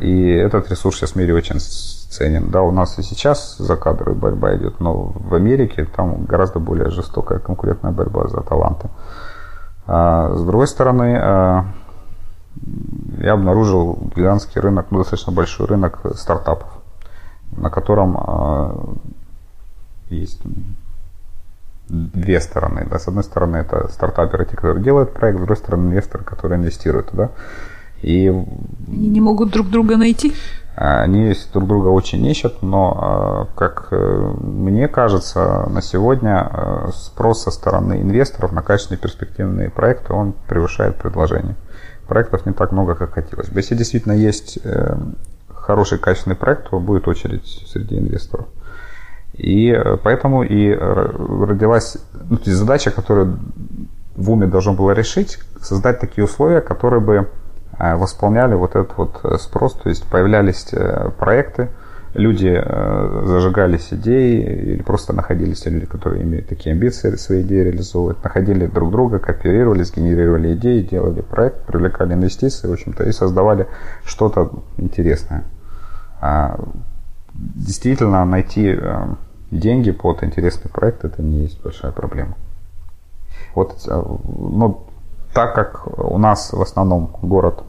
и 0.00 0.30
этот 0.32 0.70
ресурс 0.70 0.96
сейчас 0.96 1.12
в 1.12 1.16
мире 1.16 1.34
очень 1.34 1.60
ценен. 1.60 2.50
Да, 2.50 2.62
у 2.62 2.70
нас 2.70 2.98
и 2.98 3.02
сейчас 3.02 3.56
за 3.58 3.76
кадры 3.76 4.14
борьба 4.14 4.56
идет, 4.56 4.80
но 4.80 5.12
в 5.14 5.34
Америке 5.34 5.84
там 5.84 6.24
гораздо 6.24 6.58
более 6.58 6.90
жестокая 6.90 7.38
конкурентная 7.38 7.92
борьба 7.92 8.28
за 8.28 8.40
таланты. 8.40 8.88
А, 9.86 10.34
с 10.34 10.44
другой 10.44 10.66
стороны, 10.66 11.18
а, 11.20 11.64
я 13.18 13.34
обнаружил 13.34 14.10
гигантский 14.14 14.60
рынок, 14.60 14.86
ну, 14.90 14.98
достаточно 14.98 15.32
большой 15.32 15.66
рынок 15.66 16.00
стартапов, 16.14 16.68
на 17.56 17.70
котором 17.70 19.00
есть 20.08 20.42
две 21.88 22.40
стороны. 22.40 22.86
Да. 22.90 22.98
С 22.98 23.08
одной 23.08 23.24
стороны, 23.24 23.58
это 23.58 23.88
стартаперы, 23.88 24.46
те, 24.46 24.56
которые 24.56 24.82
делают 24.82 25.12
проект, 25.12 25.36
с 25.36 25.40
другой 25.40 25.56
стороны, 25.56 25.88
инвесторы, 25.88 26.24
которые 26.24 26.58
инвестируют 26.58 27.10
туда. 27.10 27.30
И 28.02 28.28
они 28.28 29.08
не 29.08 29.20
могут 29.20 29.50
друг 29.50 29.68
друга 29.68 29.96
найти? 29.96 30.34
Они 30.76 31.34
друг 31.52 31.66
друга 31.68 31.88
очень 31.88 32.24
ищут, 32.24 32.62
но, 32.62 32.96
а, 32.98 33.48
как 33.54 33.88
э, 33.90 34.34
мне 34.40 34.88
кажется, 34.88 35.68
на 35.68 35.82
сегодня 35.82 36.48
э, 36.50 36.90
спрос 36.94 37.42
со 37.42 37.50
стороны 37.50 38.00
инвесторов 38.00 38.52
на 38.52 38.62
качественные 38.62 38.98
перспективные 38.98 39.68
проекты, 39.68 40.14
он 40.14 40.32
превышает 40.48 40.96
предложение. 40.96 41.56
Проектов 42.06 42.46
не 42.46 42.52
так 42.52 42.72
много, 42.72 42.94
как 42.94 43.12
хотелось 43.12 43.48
бы. 43.50 43.58
Если 43.58 43.74
действительно 43.74 44.12
есть 44.12 44.58
э, 44.64 44.96
хороший 45.52 45.98
качественный 45.98 46.36
проект, 46.36 46.70
то 46.70 46.78
будет 46.78 47.08
очередь 47.08 47.46
среди 47.70 47.98
инвесторов. 47.98 48.46
И 49.34 49.78
поэтому 50.02 50.42
и 50.42 50.72
родилась 50.72 51.98
ну, 52.28 52.38
задача, 52.44 52.90
которую 52.90 53.38
в 54.16 54.30
уме 54.30 54.46
должен 54.46 54.76
был 54.76 54.90
решить, 54.92 55.38
создать 55.60 56.00
такие 56.00 56.24
условия, 56.24 56.60
которые 56.60 57.00
бы 57.00 57.28
Э, 57.40 57.49
восполняли 57.96 58.54
вот 58.54 58.76
этот 58.76 58.96
вот 58.98 59.20
э, 59.24 59.38
спрос, 59.38 59.72
то 59.72 59.88
есть 59.88 60.04
появлялись 60.04 60.68
э, 60.72 61.10
проекты, 61.18 61.70
люди 62.12 62.62
зажигались 63.24 63.88
идеи 63.92 64.72
или 64.72 64.82
просто 64.82 65.14
находились 65.14 65.64
люди, 65.64 65.86
которые 65.86 66.24
имеют 66.24 66.48
такие 66.48 66.72
амбиции 66.72 67.14
свои 67.16 67.40
идеи 67.42 67.62
реализовывать, 67.62 68.22
находили 68.22 68.66
друг 68.66 68.90
друга, 68.90 69.18
кооперировались, 69.18 69.94
генерировали 69.94 70.54
идеи, 70.54 70.82
делали 70.82 71.22
проект, 71.22 71.62
привлекали 71.66 72.12
инвестиции, 72.14 72.66
в 72.66 72.72
общем-то, 72.72 73.04
и 73.04 73.12
создавали 73.12 73.68
что-то 74.04 74.50
интересное. 74.76 75.44
А, 76.20 76.58
действительно, 77.32 78.24
найти 78.24 78.76
деньги 79.52 79.92
под 79.92 80.24
интересный 80.24 80.70
проект 80.70 81.04
это 81.04 81.22
не 81.22 81.42
есть 81.42 81.62
большая 81.62 81.92
проблема. 81.92 82.36
Вот, 83.54 83.76
ну, 83.86 84.89
так 85.32 85.54
как 85.54 85.86
у 85.98 86.18
нас 86.18 86.52
в 86.52 86.60
основном 86.60 87.16
город 87.22 87.62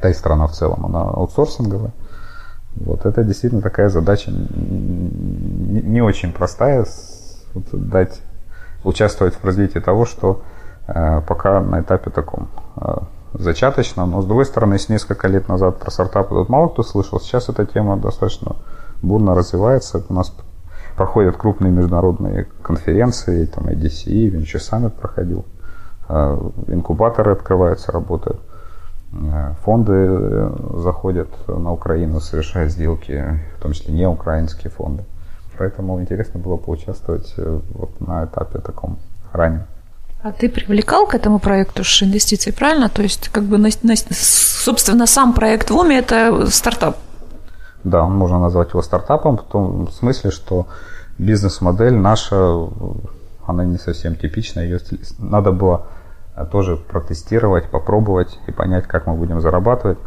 да 0.00 0.10
и 0.10 0.14
страна 0.14 0.46
в 0.46 0.52
целом, 0.52 0.86
она 0.86 1.02
аутсорсинговая. 1.02 1.92
Вот 2.76 3.04
это 3.04 3.24
действительно 3.24 3.62
такая 3.62 3.88
задача 3.88 4.30
не, 4.30 6.00
очень 6.00 6.32
простая, 6.32 6.86
вот, 7.54 7.64
дать, 7.72 8.20
участвовать 8.84 9.34
в 9.34 9.44
развитии 9.44 9.80
того, 9.80 10.06
что 10.06 10.42
э, 10.86 11.20
пока 11.26 11.60
на 11.60 11.80
этапе 11.80 12.10
таком 12.10 12.48
э, 12.76 12.98
зачаточном. 13.34 14.12
Но 14.12 14.22
с 14.22 14.26
другой 14.26 14.46
стороны, 14.46 14.74
если 14.74 14.92
несколько 14.92 15.28
лет 15.28 15.48
назад 15.48 15.78
про 15.78 15.90
стартапы 15.90 16.34
тут 16.34 16.48
мало 16.48 16.68
кто 16.68 16.82
слышал, 16.82 17.20
сейчас 17.20 17.48
эта 17.48 17.66
тема 17.66 17.96
достаточно 17.96 18.56
бурно 19.02 19.34
развивается. 19.34 20.02
У 20.08 20.14
нас 20.14 20.32
проходят 20.96 21.36
крупные 21.36 21.72
международные 21.72 22.46
конференции, 22.62 23.46
там 23.46 23.66
IDC, 23.66 24.30
Venture 24.30 24.60
Summit 24.60 24.90
проходил, 24.90 25.44
инкубаторы 26.68 27.32
открываются, 27.32 27.92
работают. 27.92 28.40
Э, 29.12 29.54
фонды 29.64 29.92
э, 29.92 30.50
заходят 30.76 31.28
на 31.48 31.72
Украину, 31.72 32.20
совершают 32.20 32.72
сделки, 32.72 33.40
в 33.58 33.62
том 33.62 33.72
числе 33.72 33.94
не 33.94 34.06
украинские 34.06 34.70
фонды. 34.70 35.04
Поэтому 35.58 36.00
интересно 36.00 36.40
было 36.40 36.56
поучаствовать 36.56 37.34
э, 37.36 37.60
вот 37.74 38.00
на 38.00 38.24
этапе 38.24 38.58
таком 38.58 38.98
раннем. 39.32 39.64
А 40.22 40.32
ты 40.32 40.48
привлекал 40.48 41.06
к 41.06 41.14
этому 41.14 41.38
проекту 41.38 41.82
инвестиции, 41.82 42.50
правильно? 42.50 42.88
То 42.88 43.02
есть, 43.02 43.28
как 43.28 43.44
бы, 43.44 43.58
на, 43.58 43.68
на, 43.82 43.94
собственно, 43.96 45.06
сам 45.06 45.32
проект 45.32 45.70
в 45.70 45.76
УМИ– 45.76 45.96
это 45.96 46.46
стартап. 46.50 46.96
Да, 47.84 48.04
можно 48.04 48.38
назвать 48.38 48.70
его 48.70 48.82
стартапом 48.82 49.38
в 49.38 49.42
том 49.42 49.88
смысле, 49.90 50.30
что 50.30 50.66
бизнес-модель 51.18 51.94
наша, 51.94 52.36
она 53.46 53.64
не 53.64 53.78
совсем 53.78 54.14
типичная. 54.14 54.64
Ее 54.64 54.80
надо 55.18 55.52
было 55.52 55.86
тоже 56.44 56.76
протестировать, 56.76 57.70
попробовать 57.70 58.38
и 58.46 58.52
понять, 58.52 58.86
как 58.86 59.06
мы 59.06 59.14
будем 59.14 59.40
зарабатывать. 59.40 59.98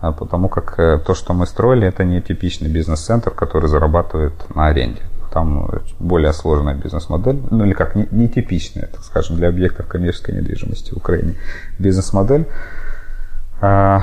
А 0.00 0.12
потому 0.12 0.48
как 0.48 0.78
э, 0.78 0.98
то, 1.04 1.14
что 1.14 1.34
мы 1.34 1.46
строили, 1.46 1.86
это 1.86 2.04
не 2.04 2.22
типичный 2.22 2.68
бизнес-центр, 2.68 3.30
который 3.30 3.68
зарабатывает 3.68 4.32
на 4.54 4.66
аренде. 4.66 5.02
Там 5.32 5.68
более 5.98 6.32
сложная 6.32 6.74
бизнес-модель, 6.74 7.42
ну 7.50 7.64
или 7.64 7.72
как, 7.72 7.94
нетипичная, 7.94 8.86
так 8.86 9.02
скажем, 9.02 9.36
для 9.36 9.48
объектов 9.48 9.86
коммерческой 9.86 10.36
недвижимости 10.36 10.94
в 10.94 10.98
Украине 10.98 11.34
бизнес-модель. 11.78 12.46
А, 13.60 14.02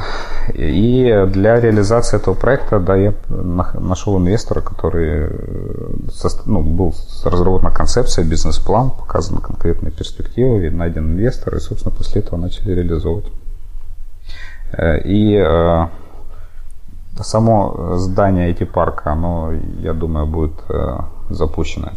и 0.53 1.25
для 1.29 1.61
реализации 1.61 2.17
этого 2.17 2.35
проекта 2.35 2.79
да, 2.79 2.95
я 2.95 3.13
нашел 3.29 4.17
инвестора, 4.17 4.59
который 4.59 5.29
э, 5.29 5.89
ну, 6.45 6.61
был 6.61 6.93
разработана 7.23 7.71
концепция, 7.71 8.25
бизнес-план, 8.25 8.91
показаны 8.91 9.39
конкретные 9.39 9.91
перспективы, 9.91 10.69
найден 10.71 11.13
инвестор, 11.13 11.55
и, 11.55 11.59
собственно, 11.59 11.95
после 11.95 12.21
этого 12.21 12.37
начали 12.37 12.73
реализовывать. 12.73 13.31
Э, 14.73 14.99
и 15.05 15.35
э, 15.35 15.87
само 17.21 17.95
здание 17.95 18.51
IT-парка, 18.51 19.13
оно, 19.13 19.53
я 19.79 19.93
думаю, 19.93 20.27
будет 20.27 20.51
запущено 21.29 21.91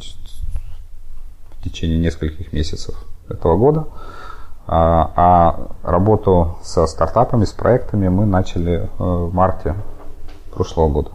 в 1.59 1.65
течение 1.65 1.99
нескольких 1.99 2.53
месяцев 2.53 2.95
этого 3.29 3.57
года. 3.57 3.87
А, 4.71 5.13
а 5.17 5.91
работу 5.91 6.59
со 6.63 6.87
стартапами, 6.87 7.47
с 7.47 7.53
проектами 7.53 8.09
мы 8.09 8.27
начали 8.27 8.83
э, 8.83 8.89
в 8.99 9.33
марте 9.33 9.75
прошлого 10.55 10.89
года. 10.89 11.11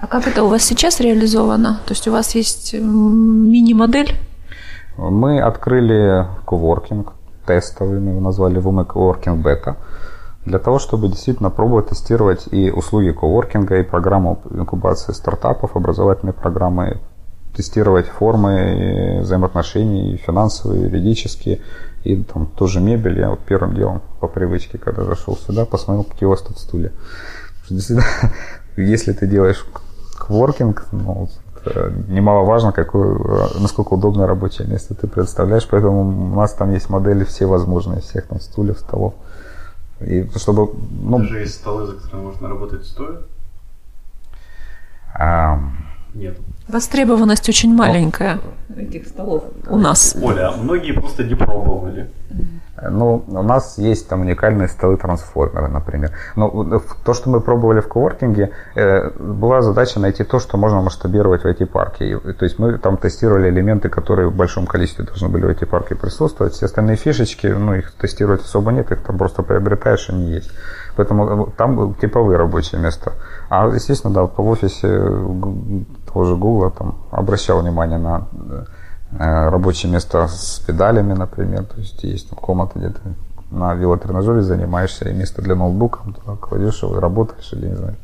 А 0.00 0.06
как 0.06 0.26
это 0.26 0.42
у 0.42 0.48
вас 0.48 0.62
сейчас 0.62 1.00
реализовано? 1.00 1.80
То 1.84 1.92
есть 1.92 2.08
у 2.08 2.12
вас 2.12 2.34
есть 2.34 2.72
мини-модель? 2.72 4.16
Мы 4.96 5.38
открыли 5.40 6.26
коворкинг, 6.46 7.12
тестовый, 7.46 8.00
мы 8.00 8.12
его 8.12 8.20
назвали 8.20 8.58
VUME 8.58 8.86
Coworking 8.86 9.42
Beta, 9.42 9.76
для 10.46 10.58
того, 10.58 10.78
чтобы 10.78 11.08
действительно 11.08 11.50
пробовать 11.50 11.88
тестировать 11.88 12.48
и 12.50 12.70
услуги 12.70 13.10
коворкинга, 13.10 13.80
и 13.80 13.82
программу 13.82 14.40
инкубации 14.50 15.12
стартапов, 15.12 15.76
образовательные 15.76 16.32
программы, 16.32 16.98
тестировать 17.54 18.06
формы 18.06 19.18
взаимоотношений, 19.20 20.16
финансовые, 20.16 20.84
юридические, 20.84 21.60
и 22.04 22.22
там 22.22 22.46
тоже 22.46 22.80
мебель. 22.80 23.18
Я 23.18 23.30
вот 23.30 23.40
первым 23.40 23.74
делом 23.74 24.02
по 24.20 24.28
привычке, 24.28 24.78
когда 24.78 25.04
зашел 25.04 25.36
сюда, 25.36 25.66
посмотрел, 25.66 26.04
какие 26.04 26.26
у 26.26 26.30
вас 26.30 26.42
тут 26.42 26.58
стулья. 26.58 26.92
Действительно, 27.68 28.06
если 28.76 29.12
ты 29.12 29.26
делаешь 29.26 29.64
кворкинг, 30.18 30.86
ну, 30.92 31.28
немаловажно, 32.08 32.72
какое, 32.72 33.48
насколько 33.58 33.94
удобное 33.94 34.26
рабочее 34.26 34.66
место 34.66 34.94
ты 34.94 35.06
представляешь. 35.06 35.66
Поэтому 35.70 36.32
у 36.32 36.36
нас 36.36 36.54
там 36.54 36.72
есть 36.72 36.88
модели 36.88 37.24
все 37.24 37.46
возможные, 37.46 38.00
всех 38.00 38.26
там 38.26 38.40
стульев, 38.40 38.78
столов. 38.78 39.14
И 40.00 40.30
чтобы, 40.36 40.70
ну, 41.02 41.18
Даже 41.18 41.40
есть 41.40 41.54
столы, 41.54 41.86
за 41.86 41.92
которыми 41.94 42.26
можно 42.26 42.48
работать 42.48 42.86
стоя? 42.86 43.18
А, 45.14 45.60
Нет. 46.14 46.36
Востребованность 46.68 47.48
очень 47.48 47.74
маленькая 47.74 48.40
этих 48.76 49.06
столов 49.06 49.44
у 49.68 49.76
нас. 49.76 50.16
Оля, 50.22 50.50
а 50.52 50.56
многие 50.56 50.92
просто 50.92 51.24
не 51.24 51.34
пробовали. 51.34 52.10
Ну, 52.82 53.24
у 53.26 53.42
нас 53.42 53.76
есть 53.78 54.08
там 54.08 54.22
уникальные 54.22 54.68
столы-трансформеры, 54.68 55.68
например. 55.68 56.12
Но 56.36 56.80
то, 57.04 57.12
что 57.12 57.28
мы 57.28 57.40
пробовали 57.40 57.80
в 57.80 57.88
коворкинге, 57.88 58.52
э, 58.74 59.10
была 59.18 59.60
задача 59.60 60.00
найти 60.00 60.24
то, 60.24 60.38
что 60.38 60.56
можно 60.56 60.80
масштабировать 60.80 61.42
в 61.42 61.46
IT-парке. 61.46 62.18
То 62.18 62.44
есть 62.44 62.58
мы 62.58 62.78
там 62.78 62.96
тестировали 62.96 63.50
элементы, 63.50 63.90
которые 63.90 64.28
в 64.28 64.34
большом 64.34 64.66
количестве 64.66 65.04
должны 65.04 65.28
были 65.28 65.44
в 65.44 65.50
IT-парке 65.50 65.94
присутствовать. 65.94 66.54
Все 66.54 66.66
остальные 66.66 66.96
фишечки, 66.96 67.48
ну, 67.48 67.74
их 67.74 67.92
тестировать 67.92 68.42
особо 68.42 68.72
нет, 68.72 68.90
их 68.90 69.02
там 69.02 69.18
просто 69.18 69.42
приобретаешь, 69.42 70.08
они 70.08 70.30
есть. 70.30 70.50
Поэтому 70.96 71.48
э, 71.48 71.50
там 71.56 71.94
типовые 71.94 72.38
рабочие 72.38 72.80
места. 72.80 73.12
А, 73.50 73.68
естественно, 73.68 74.14
да, 74.14 74.22
в 74.24 74.48
офисе 74.48 74.88
того 76.12 76.24
же 76.24 76.36
Google 76.36 76.70
там 76.70 76.98
обращал 77.10 77.60
внимание 77.60 77.98
на 77.98 78.26
э, 79.18 79.48
рабочее 79.48 79.92
место 79.92 80.26
с 80.26 80.58
педалями, 80.66 81.12
например. 81.12 81.64
То 81.64 81.78
есть 81.78 82.02
есть 82.02 82.28
там 82.28 82.38
комната, 82.38 82.78
где 82.78 82.88
ты 82.90 83.00
на 83.50 83.74
велотренажере 83.74 84.42
занимаешься, 84.42 85.08
и 85.08 85.14
место 85.14 85.42
для 85.42 85.54
ноутбука, 85.54 86.00
туда 86.04 86.36
кладешь 86.36 86.82
его 86.82 86.96
и 86.96 87.00
работаешь, 87.00 87.52
или, 87.52 87.68
не 87.68 87.76
знаю, 87.76 87.96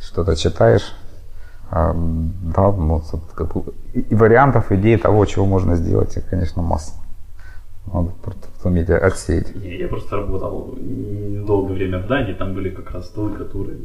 что-то 0.00 0.36
читаешь. 0.36 0.94
А, 1.70 1.92
да, 1.94 2.70
ну, 2.70 3.02
как 3.34 3.52
бы, 3.52 3.72
и 3.92 4.14
вариантов, 4.14 4.70
идей 4.70 4.96
того, 4.98 5.24
чего 5.24 5.46
можно 5.46 5.74
сделать, 5.76 6.16
их, 6.16 6.26
конечно, 6.28 6.62
масса. 6.62 6.92
Надо 7.92 8.10
просто 8.22 8.48
уметь 8.64 8.90
отсеять. 8.90 9.52
Я 9.54 9.88
просто 9.88 10.16
работал 10.16 10.74
недолгое 10.78 11.74
время 11.74 12.00
в 12.00 12.06
Дании, 12.06 12.34
там 12.34 12.54
были 12.54 12.70
как 12.70 12.90
раз 12.92 13.06
столы, 13.06 13.32
которые 13.32 13.78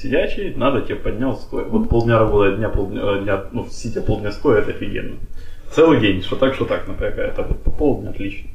сидячий, 0.00 0.54
надо 0.54 0.82
тебе 0.82 0.96
поднял 0.96 1.36
стоя. 1.36 1.64
Вот 1.64 1.88
полдня 1.88 2.18
работать, 2.18 2.56
дня, 2.56 2.68
полдня, 2.68 3.18
дня, 3.18 3.44
ну, 3.52 3.66
сидя 3.70 4.00
полдня 4.00 4.32
стоя, 4.32 4.60
это 4.60 4.70
офигенно. 4.70 5.16
Целый 5.72 6.00
день, 6.00 6.22
что 6.22 6.36
так, 6.36 6.54
что 6.54 6.64
так, 6.64 6.88
напрягает. 6.88 7.38
А 7.38 7.42
вот 7.42 7.62
по 7.62 7.70
полдня 7.70 8.10
отлично. 8.10 8.50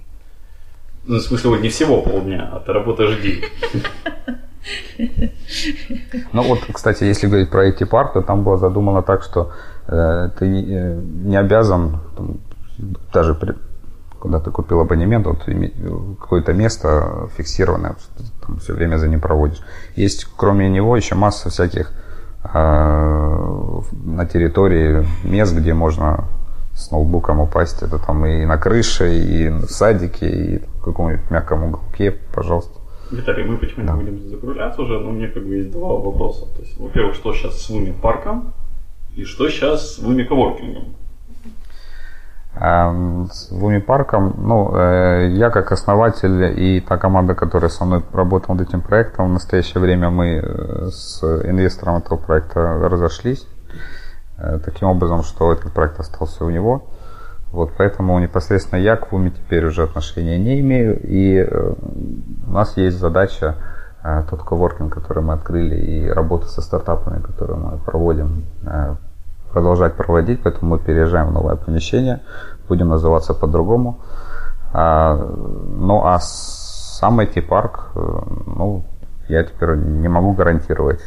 Ну, 1.05 1.17
в 1.17 1.21
смысле, 1.21 1.49
вот 1.49 1.61
не 1.61 1.69
всего 1.69 2.01
полдня, 2.01 2.49
а 2.51 2.59
ты 2.59 2.73
работаешь 2.73 3.19
день. 3.21 3.43
Ну 6.31 6.43
вот, 6.43 6.59
кстати, 6.71 7.03
если 7.03 7.27
говорить 7.27 7.49
про 7.49 7.67
IT-парк, 7.67 8.13
то 8.13 8.21
там 8.21 8.43
было 8.43 8.57
задумано 8.57 9.01
так, 9.01 9.23
что 9.23 9.51
э, 9.87 10.29
ты 10.39 10.47
не, 10.47 10.61
не 11.27 11.35
обязан 11.35 11.99
там, 12.15 12.37
даже 13.13 13.35
при, 13.35 13.55
когда 14.21 14.39
ты 14.39 14.51
купил 14.51 14.79
абонемент, 14.79 15.27
вот 15.27 15.43
какое-то 16.19 16.53
место 16.53 17.29
фиксированное, 17.35 17.97
там 18.45 18.57
все 18.59 18.73
время 18.73 18.97
за 18.97 19.07
ним 19.07 19.21
проводишь. 19.21 19.61
Есть, 19.95 20.25
кроме 20.37 20.69
него, 20.69 20.95
еще 20.95 21.15
масса 21.15 21.49
всяких 21.49 21.91
э, 22.43 23.81
на 24.05 24.25
территории 24.25 25.05
мест, 25.23 25.55
где 25.55 25.73
можно 25.73 26.25
с 26.75 26.91
ноутбуком 26.91 27.39
упасть. 27.39 27.83
Это 27.83 27.99
там 27.99 28.25
и 28.25 28.45
на 28.45 28.57
крыше, 28.57 29.15
и 29.15 29.49
в 29.49 29.67
садике, 29.67 30.29
и 30.29 30.57
в 30.59 30.83
каком-нибудь 30.83 31.29
мягком 31.29 31.63
уголке, 31.63 32.11
пожалуйста. 32.33 32.79
Виталий, 33.11 33.43
мы 33.43 33.57
потихоньку 33.57 33.91
да. 33.91 33.97
будем 33.97 34.29
закругляться 34.29 34.81
уже, 34.81 34.99
но 34.99 35.11
мне 35.11 35.27
как 35.27 35.45
бы 35.45 35.55
есть 35.55 35.71
два 35.71 35.89
вопроса. 35.89 36.45
То 36.55 36.61
есть, 36.61 36.79
во-первых, 36.79 37.15
что 37.15 37.33
сейчас 37.33 37.61
с 37.61 37.69
Вуми 37.69 37.93
парком 38.01 38.53
и 39.15 39.23
что 39.23 39.49
сейчас 39.49 39.95
с 39.95 39.99
Вуми 39.99 40.23
коворкингом? 40.23 40.95
Эм, 42.55 43.29
с 43.31 43.49
Вуми 43.49 43.79
парком, 43.79 44.35
ну, 44.37 44.75
э, 44.75 45.29
я 45.31 45.49
как 45.49 45.71
основатель 45.71 46.53
и 46.55 46.81
та 46.81 46.97
команда, 46.97 47.33
которая 47.33 47.69
со 47.69 47.83
мной 47.83 48.03
работала 48.13 48.55
над 48.55 48.69
этим 48.69 48.81
проектом, 48.81 49.29
в 49.29 49.33
настоящее 49.33 49.81
время 49.81 50.11
мы 50.11 50.35
э, 50.35 50.89
с 50.91 51.23
инвестором 51.23 51.97
этого 51.97 52.17
проекта 52.17 52.61
разошлись. 52.61 53.47
Э, 54.37 54.59
таким 54.63 54.87
образом, 54.89 55.23
что 55.23 55.51
этот 55.51 55.71
проект 55.71 55.99
остался 55.99 56.45
у 56.45 56.51
него. 56.51 56.83
Вот 57.51 57.71
поэтому 57.75 58.19
непосредственно 58.19 58.79
я 58.79 58.97
к 58.97 59.11
Вуми 59.11 59.31
теперь 59.31 59.65
уже 59.65 59.81
отношения 59.81 60.37
не 60.37 60.59
имею. 60.59 60.99
И 61.03 61.43
у 62.47 62.51
нас 62.51 62.77
есть 62.77 62.97
задача 62.97 63.55
тот 64.29 64.41
коворкинг, 64.41 64.91
который 64.91 65.21
мы 65.21 65.33
открыли, 65.33 65.75
и 65.75 66.09
работа 66.09 66.47
со 66.47 66.63
стартапами, 66.63 67.21
которые 67.21 67.59
мы 67.59 67.77
проводим, 67.77 68.45
продолжать 69.53 69.95
проводить, 69.95 70.41
поэтому 70.43 70.71
мы 70.71 70.79
переезжаем 70.79 71.27
в 71.27 71.33
новое 71.33 71.55
помещение, 71.55 72.19
будем 72.67 72.89
называться 72.89 73.33
по-другому. 73.33 73.99
А, 74.73 75.15
ну 75.15 76.03
а 76.03 76.19
сам 76.19 77.19
эти 77.19 77.41
парк, 77.41 77.91
э, 77.95 77.99
ну, 78.57 78.83
я 79.29 79.43
теперь 79.43 79.75
не 79.75 80.09
могу 80.09 80.33
гарантировать 80.33 80.99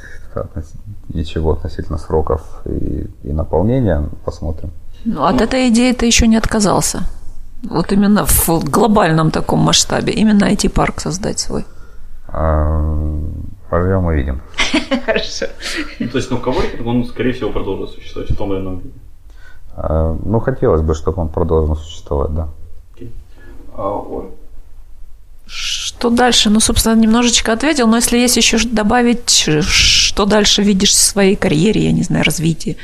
ничего 1.09 1.53
относительно 1.53 1.99
сроков 1.99 2.42
и, 2.64 3.07
и 3.22 3.32
наполнения. 3.32 4.05
Посмотрим. 4.24 4.70
Ну, 5.05 5.24
от 5.24 5.40
этой 5.40 5.68
идеи 5.68 5.92
ты 5.92 6.07
еще 6.07 6.26
не 6.26 6.36
отказался. 6.36 7.03
Вот 7.62 7.92
именно 7.92 8.26
в 8.26 8.49
глобальном 8.70 9.30
таком 9.30 9.61
масштабе. 9.61 10.12
Именно 10.12 10.44
IT-парк 10.53 11.01
создать 11.01 11.38
свой. 11.38 11.64
А, 12.28 12.80
Поживем 13.70 14.10
и 14.10 14.16
видим. 14.16 14.40
Хорошо. 15.06 15.46
Ну, 15.98 16.08
то 16.08 16.18
есть, 16.18 16.30
ну, 16.30 16.38
коворкинг, 16.38 16.86
он, 16.86 17.04
скорее 17.04 17.32
всего, 17.32 17.50
продолжит 17.50 17.90
существовать 17.90 18.30
в 18.30 18.36
том 18.36 18.52
или 18.52 18.60
ином 18.60 18.78
виде. 18.78 18.94
А, 19.74 20.16
ну, 20.24 20.40
хотелось 20.40 20.82
бы, 20.82 20.94
чтобы 20.94 21.22
он 21.22 21.28
продолжил 21.28 21.76
существовать, 21.76 22.34
да. 22.34 22.48
А, 23.76 23.92
Оль? 23.92 24.30
Что 25.46 26.10
дальше? 26.10 26.50
Ну, 26.50 26.60
собственно, 26.60 26.98
немножечко 26.98 27.52
ответил, 27.52 27.86
но 27.86 27.96
если 27.96 28.18
есть 28.18 28.36
еще 28.36 28.58
добавить, 28.68 29.48
что 29.60 30.26
дальше 30.26 30.62
видишь 30.62 30.90
в 30.90 30.96
своей 30.96 31.36
карьере, 31.36 31.84
я 31.84 31.92
не 31.92 32.02
знаю, 32.02 32.24
развитии? 32.24 32.76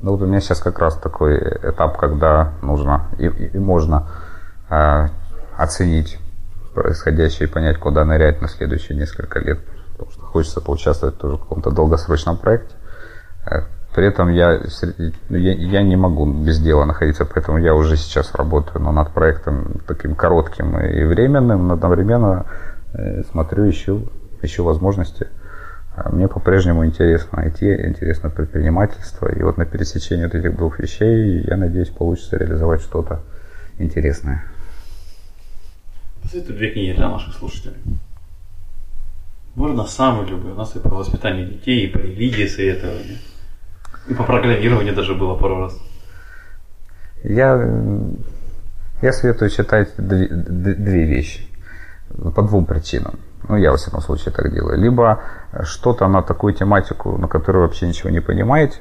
Ну, 0.00 0.12
вот 0.12 0.22
у 0.22 0.26
меня 0.26 0.40
сейчас 0.40 0.60
как 0.60 0.78
раз 0.78 0.96
такой 0.96 1.38
этап, 1.38 1.98
когда 1.98 2.52
нужно 2.62 3.06
и, 3.18 3.26
и 3.26 3.58
можно 3.58 4.08
э, 4.70 5.08
оценить 5.56 6.18
происходящее 6.74 7.48
и 7.48 7.50
понять, 7.50 7.78
куда 7.78 8.04
нырять 8.04 8.42
на 8.42 8.48
следующие 8.48 8.98
несколько 8.98 9.38
лет. 9.38 9.60
Потому 9.92 10.10
что 10.10 10.22
хочется 10.22 10.60
поучаствовать 10.60 11.18
тоже 11.18 11.36
в 11.36 11.40
каком-то 11.40 11.70
долгосрочном 11.70 12.36
проекте. 12.36 12.74
Э, 13.46 13.62
при 13.94 14.06
этом 14.06 14.28
я, 14.28 14.60
ну, 15.28 15.36
я, 15.36 15.52
я 15.52 15.82
не 15.82 15.94
могу 15.96 16.26
без 16.26 16.58
дела 16.58 16.84
находиться, 16.84 17.24
поэтому 17.24 17.58
я 17.58 17.74
уже 17.74 17.96
сейчас 17.96 18.34
работаю 18.34 18.82
но 18.82 18.90
над 18.90 19.12
проектом 19.12 19.80
таким 19.86 20.16
коротким 20.16 20.78
и 20.80 21.04
временным, 21.04 21.68
но 21.68 21.74
одновременно 21.74 22.46
э, 22.92 23.22
смотрю, 23.30 23.70
ищу, 23.70 24.10
ищу 24.42 24.64
возможности. 24.64 25.28
А 25.96 26.10
мне 26.10 26.26
по-прежнему 26.26 26.84
интересно 26.84 27.46
IT, 27.46 27.86
интересно 27.86 28.30
предпринимательство. 28.30 29.28
И 29.28 29.40
вот 29.44 29.58
на 29.58 29.64
пересечении 29.64 30.24
вот 30.24 30.34
этих 30.34 30.56
двух 30.56 30.80
вещей, 30.80 31.44
я 31.46 31.56
надеюсь, 31.56 31.90
получится 31.90 32.36
реализовать 32.36 32.80
что-то 32.80 33.20
интересное. 33.78 34.44
Посоветуй 36.34 36.56
две 36.56 36.70
книги 36.70 36.96
для 36.96 37.08
наших 37.08 37.32
слушателей. 37.32 37.76
Можно 39.54 39.84
самые 39.84 40.26
любые. 40.26 40.54
У 40.54 40.56
нас 40.56 40.74
и 40.74 40.80
по 40.80 40.88
воспитанию 40.88 41.46
детей, 41.48 41.86
и 41.86 41.92
по 41.92 41.98
религии 41.98 42.48
советования. 42.48 43.18
И 44.08 44.14
по 44.14 44.24
программированию 44.24 44.96
даже 44.96 45.14
было 45.14 45.36
пару 45.36 45.60
раз. 45.60 45.78
Я, 47.22 47.64
я 49.00 49.12
советую 49.12 49.48
читать 49.48 49.90
две, 49.96 50.26
две 50.26 51.04
вещи. 51.04 51.46
По 52.34 52.42
двум 52.42 52.66
причинам. 52.66 53.20
Ну, 53.48 53.56
я, 53.56 53.70
во 53.70 53.76
всяком 53.76 54.00
случае, 54.00 54.34
так 54.34 54.52
делаю. 54.52 54.76
Либо 54.76 55.20
что-то 55.62 56.08
на 56.08 56.20
такую 56.20 56.52
тематику, 56.52 57.16
на 57.16 57.28
которую 57.28 57.62
вообще 57.62 57.86
ничего 57.86 58.10
не 58.10 58.20
понимаете, 58.20 58.80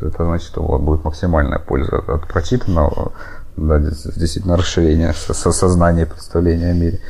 это 0.00 0.24
значит, 0.24 0.46
что 0.46 0.62
у 0.62 0.70
вас 0.70 0.80
будет 0.80 1.02
максимальная 1.02 1.58
польза 1.58 1.98
от 1.98 2.28
прочитанного, 2.28 3.14
да, 3.58 3.78
действительно 3.78 4.56
расширение 4.56 5.12
сознания 5.12 6.02
и 6.02 6.06
представления 6.06 6.70
о 6.70 6.74
мире. 6.74 7.00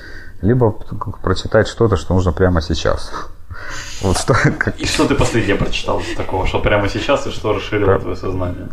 Либо 0.40 0.70
прочитать 1.22 1.68
что-то, 1.68 1.96
что 1.96 2.14
нужно 2.14 2.32
прямо 2.32 2.60
сейчас. 2.62 3.10
Вот 4.02 4.16
что, 4.16 4.34
как... 4.34 4.78
И 4.78 4.86
что 4.86 5.08
ты 5.08 5.16
последнее 5.16 5.56
прочитал 5.56 6.00
такого, 6.16 6.46
что 6.46 6.60
прямо 6.60 6.88
сейчас 6.88 7.26
и 7.26 7.30
что 7.30 7.52
расширило 7.52 7.86
про... 7.86 7.98
твое 7.98 8.16
сознание? 8.16 8.68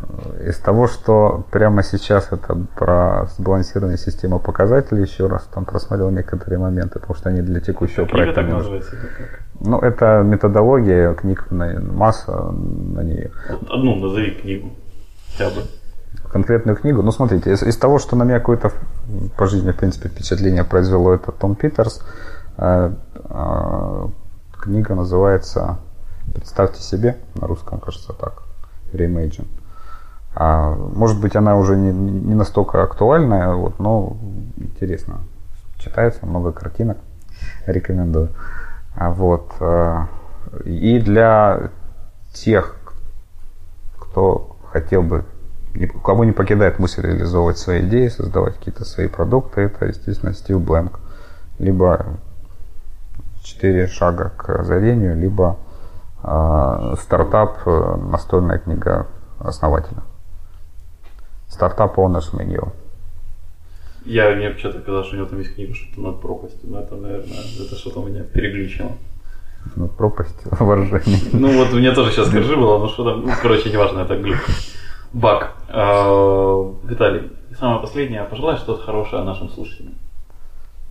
Из 0.47 0.57
того, 0.57 0.88
что 0.88 1.43
прямо 1.49 1.82
сейчас 1.82 2.28
это 2.32 2.55
про 2.76 3.28
сбалансированную 3.36 3.97
систему 3.97 4.39
показателей, 4.39 5.01
еще 5.01 5.26
раз 5.26 5.49
там 5.51 5.65
просмотрел 5.65 6.11
некоторые 6.11 6.59
моменты, 6.59 6.99
потому 6.99 7.15
что 7.15 7.30
они 7.30 7.41
для 7.41 7.59
текущего 7.59 8.03
как 8.03 8.11
проекта. 8.11 8.41
Книга 8.41 8.51
так 8.51 8.57
называется? 8.59 8.91
Как? 8.91 9.39
Ну, 9.61 9.80
это 9.80 10.21
методология, 10.23 11.13
книг 11.15 11.47
масса 11.49 12.51
на 12.51 13.01
нее. 13.01 13.32
Вот 13.49 13.71
одну 13.71 13.95
назови 13.95 14.32
книгу 14.32 14.76
хотя 15.32 15.49
бы 15.49 15.63
конкретную 16.36 16.75
книгу. 16.75 17.01
Ну, 17.01 17.13
смотрите, 17.13 17.53
из, 17.53 17.63
из 17.63 17.77
того, 17.77 17.97
что 17.97 18.17
на 18.17 18.23
меня 18.23 18.39
какое-то 18.39 18.73
по 19.38 19.47
жизни, 19.47 19.71
в 19.71 19.77
принципе, 19.77 20.09
впечатление 20.09 20.65
произвело, 20.65 21.13
это 21.13 21.31
Том 21.31 21.55
Питерс. 21.55 22.01
Э, 22.57 22.91
э, 23.15 24.07
Книга 24.59 24.95
называется 24.95 25.77
«Представьте 26.33 26.81
себе», 26.81 27.15
на 27.36 27.47
русском, 27.47 27.79
кажется, 27.79 28.11
так, 28.11 28.43
«Reimagine». 28.91 29.47
А, 30.36 30.75
может 30.75 31.21
быть, 31.21 31.38
она 31.38 31.55
уже 31.55 31.77
не, 31.77 31.93
не 31.93 32.33
настолько 32.33 32.83
актуальная, 32.83 33.53
вот, 33.53 33.79
но 33.79 34.17
интересно. 34.57 35.19
Читается 35.77 36.25
много 36.25 36.51
картинок, 36.51 36.97
рекомендую. 37.65 38.27
А, 38.93 39.09
вот, 39.09 39.53
а, 39.61 40.09
и 40.65 40.99
для 40.99 41.71
тех, 42.33 42.75
кто 43.97 44.57
хотел 44.73 45.01
бы, 45.01 45.23
у 45.93 45.99
кого 45.99 46.23
не 46.23 46.32
покидает 46.32 46.80
мысль 46.80 47.01
реализовывать 47.01 47.57
свои 47.57 47.82
идеи, 47.82 48.07
создавать 48.07 48.55
какие-то 48.57 48.86
свои 48.86 49.07
продукты, 49.07 49.61
это, 49.61 49.86
естественно, 49.86 50.34
Стив 50.34 50.61
Бленк. 50.61 50.99
Либо 51.59 52.17
четыре 53.43 53.88
шага 53.88 54.32
к 54.36 54.49
озарению, 54.49 55.17
либо 55.17 55.57
э, 56.23 56.95
стартап, 56.99 57.65
настольная 57.65 58.59
книга 58.59 59.07
основателя. 59.39 60.03
Стартап 61.47 61.97
Owners 61.97 62.34
Menu. 62.34 62.71
Я 64.05 64.36
мне 64.36 64.55
что-то 64.57 64.80
казалось, 64.80 65.07
что 65.07 65.15
у 65.15 65.19
него 65.19 65.30
там 65.30 65.39
есть 65.39 65.55
книга 65.55 65.73
что-то 65.73 66.01
над 66.01 66.21
пропастью, 66.21 66.69
но 66.69 66.80
это, 66.80 66.95
наверное, 66.95 67.38
это 67.59 67.76
что-то 67.76 68.03
меня 68.03 68.23
переглючило. 68.23 68.91
Над 69.76 69.91
пропастью 69.97 70.51
ворожений. 70.59 71.30
Ну 71.34 71.57
вот 71.57 71.73
мне 71.73 71.91
тоже 71.91 72.11
сейчас 72.11 72.28
скажи 72.28 72.55
было, 72.55 72.78
но 72.78 72.88
что 72.88 73.03
там, 73.03 73.26
ну, 73.26 73.32
короче, 73.41 73.71
неважно, 73.71 74.01
это 74.01 74.15
глюк. 74.17 74.38
Бак. 75.16 75.53
А, 75.70 76.74
Виталий, 76.84 77.32
самое 77.57 77.80
последнее, 77.80 78.26
пожелай 78.26 78.57
что-то 78.57 78.84
хорошее 78.84 79.24
нашим 79.24 79.49
слушателям. 79.49 79.93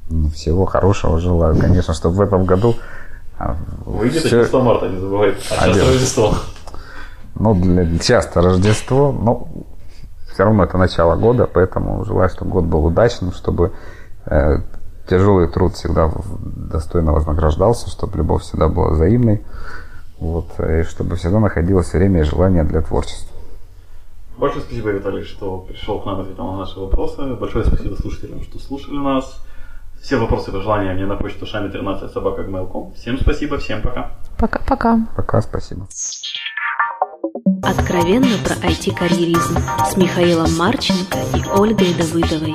Ну, 0.09 0.29
всего 0.31 0.65
хорошего 0.65 1.21
желаю, 1.21 1.59
конечно, 1.59 1.93
чтобы 1.93 2.17
в 2.17 2.21
этом 2.23 2.47
году... 2.47 2.75
А, 3.39 3.57
Выйдет 3.85 4.25
все... 4.25 4.45
число 4.45 4.63
марта, 4.63 4.89
не 4.89 4.99
забывай. 4.99 5.35
А 5.51 5.67
часто 5.67 5.85
Рождество. 5.85 6.35
Ну, 7.35 7.55
для, 7.55 7.99
часто 7.99 8.41
Рождество, 8.41 9.13
но 9.13 9.47
все 10.33 10.45
равно 10.45 10.65
это 10.65 10.79
начало 10.79 11.17
года, 11.17 11.47
поэтому 11.47 12.03
желаю, 12.07 12.31
чтобы 12.31 12.51
год 12.51 12.65
был 12.65 12.87
удачным, 12.87 13.33
чтобы 13.33 13.73
э, 14.25 14.57
тяжелый 15.07 15.49
труд 15.49 15.75
всегда 15.75 16.11
достойно 16.41 17.13
вознаграждался, 17.13 17.91
чтобы 17.91 18.17
любовь 18.17 18.43
всегда 18.43 18.69
была 18.69 18.93
взаимной, 18.93 19.45
вот, 20.19 20.59
и 20.61 20.83
чтобы 20.85 21.17
всегда 21.17 21.41
находилось 21.41 21.93
время 21.93 22.21
и 22.21 22.25
желание 22.25 22.65
для 22.65 22.81
творчества. 22.81 23.34
Большое 24.37 24.65
спасибо, 24.65 24.91
Виталий, 24.91 25.23
что 25.23 25.59
пришел 25.59 26.01
к 26.01 26.07
нам 26.07 26.19
и 26.19 26.23
ответил 26.23 26.45
на 26.45 26.59
наши 26.59 26.79
вопросы. 26.79 27.35
Большое 27.35 27.65
спасибо 27.65 27.95
слушателям, 27.95 28.43
что 28.43 28.59
слушали 28.59 28.97
нас. 28.97 29.41
Все 30.03 30.17
вопросы 30.17 30.51
и 30.51 30.53
пожелания 30.53 30.93
мне 30.93 31.07
на 31.07 31.17
почту 31.17 31.47
шами 31.47 31.71
13 31.71 32.13
собака 32.13 32.43
Всем 32.97 33.19
спасибо, 33.19 33.59
всем 33.59 33.81
пока. 33.81 34.13
Пока-пока. 34.39 35.07
Пока, 35.17 35.41
спасибо. 35.41 35.87
Откровенно 37.63 38.37
про 38.45 38.55
IT-карьеризм 38.69 39.59
с 39.87 39.97
Михаилом 39.97 40.55
Марченко 40.57 41.19
и 41.35 41.43
Ольгой 41.59 41.95
Давыдовой. 41.95 42.55